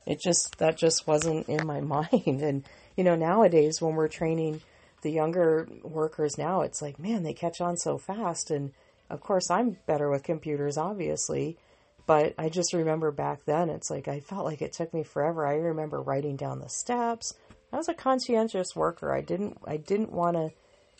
it 0.05 0.19
just 0.21 0.57
that 0.57 0.77
just 0.77 1.07
wasn't 1.07 1.47
in 1.47 1.65
my 1.65 1.81
mind. 1.95 2.41
And 2.41 2.63
you 2.95 3.03
know, 3.03 3.15
nowadays 3.15 3.81
when 3.81 3.95
we're 3.95 4.07
training 4.07 4.62
the 5.01 5.12
younger 5.12 5.67
workers 5.83 6.38
now, 6.38 6.62
it's 6.62 6.81
like, 6.81 6.99
man, 6.99 7.23
they 7.23 7.33
catch 7.33 7.62
on 7.62 7.77
so 7.77 7.97
fast. 7.97 8.51
And 8.51 8.71
of 9.09 9.21
course, 9.21 9.49
I'm 9.49 9.77
better 9.85 10.09
with 10.09 10.23
computers, 10.23 10.77
obviously. 10.77 11.57
But 12.05 12.33
I 12.38 12.49
just 12.49 12.73
remember 12.73 13.12
back 13.12 13.45
then, 13.45 13.69
it's 13.69 13.89
like 13.89 14.07
I 14.07 14.19
felt 14.19 14.45
like 14.45 14.62
it 14.62 14.73
took 14.73 14.93
me 14.93 15.03
forever. 15.03 15.45
I 15.45 15.55
remember 15.55 16.01
writing 16.01 16.35
down 16.35 16.59
the 16.59 16.69
steps. 16.69 17.35
I 17.71 17.77
was 17.77 17.88
a 17.88 17.93
conscientious 17.93 18.75
worker. 18.75 19.13
I 19.13 19.21
didn't 19.21 19.57
I 19.65 19.77
didn't 19.77 20.12
want 20.12 20.35
to 20.35 20.51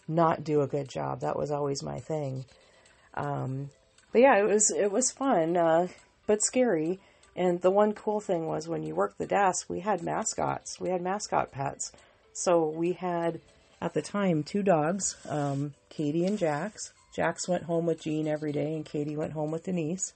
not 0.08 0.44
do 0.44 0.62
a 0.62 0.68
good 0.68 0.88
job. 0.88 1.22
That 1.22 1.38
was 1.38 1.52
always 1.52 1.82
my 1.82 2.00
thing. 2.00 2.46
Um, 3.16 3.72
but 4.12 4.22
yeah, 4.22 4.38
it 4.38 4.44
was 4.44 4.72
it 4.72 4.92
was 4.92 5.12
fun, 5.12 5.58
uh, 5.58 5.88
but 6.28 6.44
scary. 6.44 7.00
And 7.40 7.62
the 7.62 7.72
one 7.72 7.94
cool 7.94 8.20
thing 8.20 8.48
was 8.48 8.68
when 8.68 8.84
you 8.84 8.94
worked 8.94 9.18
the 9.18 9.26
desk, 9.26 9.70
we 9.70 9.80
had 9.80 10.04
mascots. 10.04 10.78
We 10.78 10.90
had 10.90 11.02
mascot 11.02 11.54
pets. 11.54 11.94
So 12.34 12.68
we 12.68 12.92
had 12.92 13.40
at 13.82 13.94
the 13.94 14.02
time 14.02 14.44
two 14.44 14.62
dogs, 14.62 15.16
um, 15.28 15.74
Katie 15.88 16.26
and 16.26 16.38
Jax. 16.38 16.92
Jax 17.16 17.48
went 17.48 17.64
home 17.64 17.86
with 17.86 18.02
Jean 18.02 18.28
every 18.28 18.52
day, 18.52 18.76
and 18.76 18.86
Katie 18.86 19.16
went 19.16 19.32
home 19.32 19.52
with 19.52 19.64
Denise. 19.64 20.14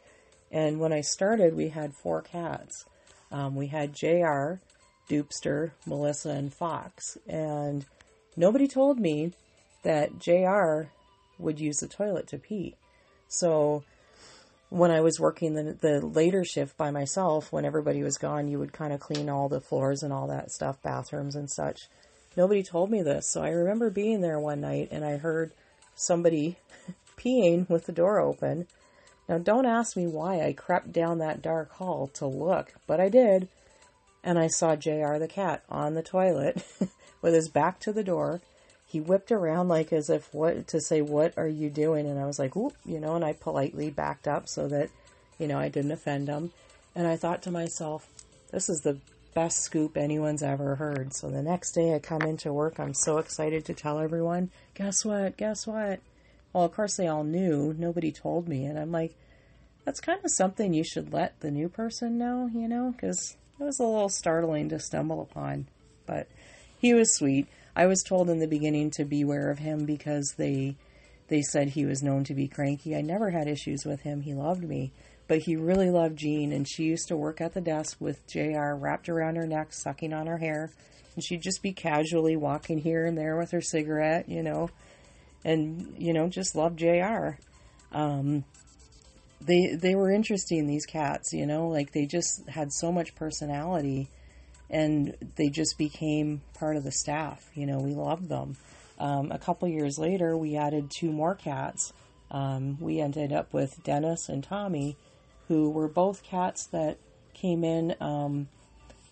And 0.51 0.81
when 0.81 0.91
I 0.91 0.99
started, 0.99 1.55
we 1.55 1.69
had 1.69 1.95
four 1.95 2.21
cats. 2.21 2.83
Um, 3.31 3.55
we 3.55 3.67
had 3.67 3.95
JR, 3.95 4.55
Dupster, 5.07 5.71
Melissa, 5.85 6.31
and 6.31 6.53
Fox. 6.53 7.17
And 7.25 7.85
nobody 8.35 8.67
told 8.67 8.99
me 8.99 9.31
that 9.83 10.19
JR 10.19 10.89
would 11.39 11.57
use 11.57 11.77
the 11.77 11.87
toilet 11.87 12.27
to 12.27 12.37
pee. 12.37 12.75
So 13.29 13.85
when 14.73 14.89
I 14.89 15.01
was 15.01 15.19
working 15.19 15.53
the, 15.53 15.77
the 15.79 16.03
later 16.03 16.43
shift 16.43 16.75
by 16.77 16.89
myself, 16.89 17.51
when 17.51 17.63
everybody 17.63 18.01
was 18.01 18.17
gone, 18.17 18.47
you 18.47 18.57
would 18.57 18.73
kind 18.73 18.91
of 18.91 18.99
clean 18.99 19.29
all 19.29 19.47
the 19.47 19.61
floors 19.61 20.01
and 20.01 20.11
all 20.11 20.25
that 20.29 20.49
stuff, 20.49 20.81
bathrooms 20.81 21.35
and 21.35 21.47
such. 21.47 21.81
Nobody 22.35 22.63
told 22.63 22.89
me 22.89 23.03
this. 23.03 23.31
So 23.31 23.43
I 23.43 23.49
remember 23.49 23.91
being 23.91 24.21
there 24.21 24.39
one 24.39 24.61
night 24.61 24.87
and 24.89 25.05
I 25.05 25.17
heard 25.17 25.51
somebody 25.93 26.57
peeing 27.17 27.69
with 27.69 27.85
the 27.85 27.91
door 27.91 28.19
open. 28.19 28.65
Now, 29.29 29.37
don't 29.37 29.67
ask 29.67 29.95
me 29.95 30.07
why 30.07 30.41
I 30.41 30.53
crept 30.53 30.91
down 30.91 31.19
that 31.19 31.43
dark 31.43 31.71
hall 31.73 32.07
to 32.15 32.25
look, 32.25 32.73
but 32.87 32.99
I 32.99 33.09
did. 33.09 33.49
And 34.23 34.39
I 34.39 34.47
saw 34.47 34.75
JR 34.75 35.19
the 35.19 35.29
cat 35.29 35.63
on 35.69 35.93
the 35.93 36.01
toilet 36.01 36.65
with 37.21 37.35
his 37.35 37.47
back 37.47 37.79
to 37.81 37.93
the 37.93 38.03
door. 38.03 38.41
He 38.93 38.99
whipped 38.99 39.31
around 39.31 39.69
like 39.69 39.91
as 39.91 40.11
if 40.11 40.31
what 40.35 40.67
to 40.67 40.79
say, 40.79 41.01
What 41.01 41.35
are 41.35 41.47
you 41.47 41.71
doing? 41.71 42.05
And 42.05 42.19
I 42.19 42.27
was 42.27 42.37
like, 42.37 42.55
Whoop, 42.55 42.75
you 42.85 42.99
know, 42.99 43.15
and 43.15 43.25
I 43.25 43.33
politely 43.33 43.89
backed 43.89 44.27
up 44.27 44.47
so 44.47 44.67
that, 44.67 44.91
you 45.39 45.47
know, 45.47 45.57
I 45.57 45.67
didn't 45.67 45.93
offend 45.93 46.27
him. 46.27 46.51
And 46.93 47.07
I 47.07 47.15
thought 47.15 47.41
to 47.41 47.51
myself, 47.51 48.07
This 48.51 48.69
is 48.69 48.81
the 48.81 48.99
best 49.33 49.63
scoop 49.63 49.97
anyone's 49.97 50.43
ever 50.43 50.75
heard. 50.75 51.11
So 51.15 51.31
the 51.31 51.41
next 51.41 51.71
day 51.71 51.95
I 51.95 51.97
come 51.97 52.21
into 52.21 52.53
work, 52.53 52.79
I'm 52.79 52.93
so 52.93 53.17
excited 53.17 53.65
to 53.65 53.73
tell 53.73 53.97
everyone, 53.97 54.51
Guess 54.75 55.03
what? 55.03 55.37
Guess 55.37 55.65
what? 55.65 55.99
Well, 56.53 56.63
of 56.63 56.75
course, 56.75 56.95
they 56.95 57.07
all 57.07 57.23
knew. 57.23 57.73
Nobody 57.75 58.11
told 58.11 58.47
me. 58.47 58.65
And 58.65 58.77
I'm 58.77 58.91
like, 58.91 59.15
that's 59.85 60.01
kind 60.01 60.19
of 60.23 60.29
something 60.29 60.71
you 60.71 60.83
should 60.83 61.11
let 61.11 61.39
the 61.39 61.49
new 61.49 61.67
person 61.67 62.19
know, 62.19 62.47
you 62.53 62.67
know, 62.67 62.91
because 62.91 63.37
it 63.59 63.63
was 63.63 63.79
a 63.79 63.85
little 63.85 64.09
startling 64.09 64.69
to 64.69 64.79
stumble 64.79 65.19
upon. 65.19 65.65
But 66.05 66.27
he 66.77 66.93
was 66.93 67.15
sweet. 67.15 67.47
I 67.75 67.87
was 67.87 68.03
told 68.03 68.29
in 68.29 68.39
the 68.39 68.47
beginning 68.47 68.91
to 68.91 69.05
beware 69.05 69.49
of 69.49 69.59
him 69.59 69.85
because 69.85 70.35
they 70.37 70.75
they 71.29 71.41
said 71.41 71.69
he 71.69 71.85
was 71.85 72.03
known 72.03 72.23
to 72.25 72.33
be 72.33 72.47
cranky. 72.47 72.95
I 72.95 73.01
never 73.01 73.31
had 73.31 73.47
issues 73.47 73.85
with 73.85 74.01
him. 74.01 74.21
He 74.21 74.33
loved 74.33 74.63
me, 74.63 74.91
but 75.27 75.39
he 75.39 75.55
really 75.55 75.89
loved 75.89 76.19
Jean 76.19 76.51
and 76.51 76.67
she 76.67 76.83
used 76.83 77.07
to 77.07 77.17
work 77.17 77.41
at 77.41 77.53
the 77.53 77.61
desk 77.61 77.97
with 77.99 78.27
JR 78.27 78.73
wrapped 78.75 79.09
around 79.09 79.37
her 79.37 79.47
neck, 79.47 79.73
sucking 79.73 80.13
on 80.13 80.27
her 80.27 80.37
hair, 80.37 80.71
and 81.15 81.23
she'd 81.23 81.41
just 81.41 81.63
be 81.63 81.73
casually 81.73 82.35
walking 82.35 82.77
here 82.77 83.05
and 83.05 83.17
there 83.17 83.37
with 83.37 83.51
her 83.51 83.61
cigarette, 83.61 84.29
you 84.29 84.43
know, 84.43 84.69
and 85.43 85.95
you 85.97 86.13
know, 86.13 86.27
just 86.27 86.55
loved 86.55 86.79
JR. 86.79 87.37
Um, 87.91 88.43
they 89.41 89.75
they 89.75 89.95
were 89.95 90.11
interesting 90.11 90.67
these 90.67 90.85
cats, 90.85 91.33
you 91.33 91.45
know, 91.45 91.67
like 91.67 91.91
they 91.91 92.05
just 92.05 92.47
had 92.47 92.71
so 92.71 92.91
much 92.91 93.15
personality 93.15 94.09
and 94.73 95.15
they 95.35 95.49
just 95.49 95.77
became 95.77 96.41
part 96.55 96.75
of 96.75 96.83
the 96.83 96.91
staff. 96.91 97.47
You 97.53 97.67
know, 97.67 97.79
we 97.79 97.93
loved 97.93 98.27
them. 98.27 98.57
Um, 98.99 99.31
a 99.31 99.37
couple 99.37 99.67
years 99.67 99.99
later, 99.99 100.35
we 100.35 100.57
added 100.57 100.89
two 100.89 101.11
more 101.11 101.35
cats. 101.35 101.93
Um, 102.31 102.77
we 102.79 102.99
ended 102.99 103.31
up 103.31 103.53
with 103.53 103.83
Dennis 103.83 104.29
and 104.29 104.43
Tommy, 104.43 104.97
who 105.47 105.69
were 105.69 105.87
both 105.87 106.23
cats 106.23 106.65
that 106.71 106.97
came 107.35 107.63
in. 107.63 107.95
Um, 108.01 108.47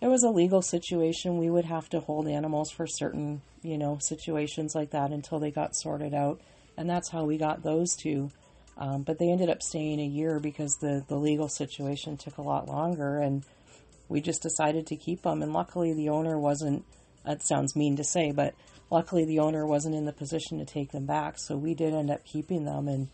it 0.01 0.07
was 0.07 0.23
a 0.23 0.29
legal 0.29 0.63
situation. 0.63 1.37
We 1.37 1.51
would 1.51 1.65
have 1.65 1.87
to 1.89 1.99
hold 1.99 2.27
animals 2.27 2.71
for 2.71 2.87
certain, 2.87 3.43
you 3.61 3.77
know, 3.77 3.99
situations 4.01 4.73
like 4.73 4.89
that 4.91 5.11
until 5.11 5.39
they 5.39 5.51
got 5.51 5.75
sorted 5.75 6.15
out. 6.15 6.41
And 6.75 6.89
that's 6.89 7.09
how 7.09 7.25
we 7.25 7.37
got 7.37 7.61
those 7.61 7.95
two. 7.95 8.31
Um, 8.77 9.03
but 9.03 9.19
they 9.19 9.29
ended 9.29 9.49
up 9.49 9.61
staying 9.61 9.99
a 9.99 10.05
year 10.05 10.39
because 10.39 10.77
the, 10.77 11.05
the 11.07 11.17
legal 11.17 11.49
situation 11.49 12.17
took 12.17 12.37
a 12.39 12.41
lot 12.41 12.67
longer. 12.67 13.19
And 13.19 13.43
we 14.11 14.19
just 14.19 14.41
decided 14.41 14.87
to 14.87 14.97
keep 14.97 15.21
them. 15.21 15.41
And 15.41 15.53
luckily, 15.53 15.93
the 15.93 16.09
owner 16.09 16.37
wasn't, 16.37 16.83
that 17.25 17.41
sounds 17.41 17.77
mean 17.77 17.95
to 17.95 18.03
say, 18.03 18.33
but 18.33 18.53
luckily, 18.89 19.23
the 19.23 19.39
owner 19.39 19.65
wasn't 19.65 19.95
in 19.95 20.05
the 20.05 20.11
position 20.11 20.59
to 20.59 20.65
take 20.65 20.91
them 20.91 21.05
back. 21.05 21.35
So 21.37 21.55
we 21.55 21.73
did 21.73 21.93
end 21.93 22.11
up 22.11 22.25
keeping 22.25 22.65
them. 22.65 22.89
And 22.89 23.07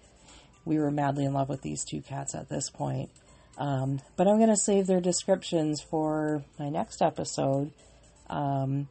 we 0.66 0.80
were 0.80 0.90
madly 0.90 1.26
in 1.26 1.34
love 1.34 1.50
with 1.50 1.62
these 1.62 1.86
two 1.86 2.02
cats 2.02 2.34
at 2.34 2.50
this 2.50 2.72
point. 2.72 3.12
Um, 3.60 4.02
but 4.16 4.28
I'm 4.28 4.38
going 4.38 4.50
to 4.50 4.58
save 4.58 4.88
their 4.88 5.00
descriptions 5.00 5.82
for 5.82 6.44
my 6.58 6.70
next 6.70 7.04
episode. 7.04 7.72
Um, 8.28 8.88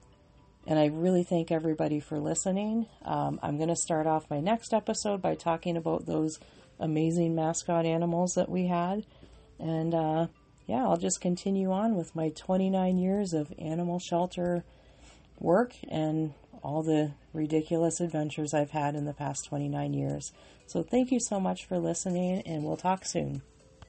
and 0.64 0.78
I 0.78 0.86
really 0.86 1.24
thank 1.24 1.50
everybody 1.50 1.98
for 1.98 2.20
listening. 2.20 2.86
Um, 3.04 3.40
I'm 3.42 3.56
going 3.56 3.68
to 3.68 3.76
start 3.76 4.06
off 4.06 4.30
my 4.30 4.40
next 4.40 4.72
episode 4.72 5.20
by 5.20 5.34
talking 5.34 5.76
about 5.76 6.06
those 6.06 6.38
amazing 6.78 7.34
mascot 7.34 7.84
animals 7.84 8.34
that 8.34 8.48
we 8.48 8.68
had. 8.68 9.04
And 9.58 9.94
uh, 9.94 10.26
yeah, 10.66 10.84
I'll 10.84 10.96
just 10.96 11.20
continue 11.20 11.70
on 11.70 11.94
with 11.94 12.14
my 12.16 12.30
29 12.30 12.98
years 12.98 13.32
of 13.32 13.52
animal 13.58 13.98
shelter 13.98 14.64
work 15.38 15.74
and 15.88 16.34
all 16.62 16.82
the 16.82 17.12
ridiculous 17.32 18.00
adventures 18.00 18.52
I've 18.52 18.72
had 18.72 18.96
in 18.96 19.04
the 19.04 19.12
past 19.12 19.46
29 19.46 19.94
years. 19.94 20.32
So 20.66 20.82
thank 20.82 21.12
you 21.12 21.20
so 21.20 21.38
much 21.38 21.64
for 21.64 21.78
listening, 21.78 22.42
and 22.42 22.64
we'll 22.64 22.76
talk 22.76 23.04
soon. 23.04 23.42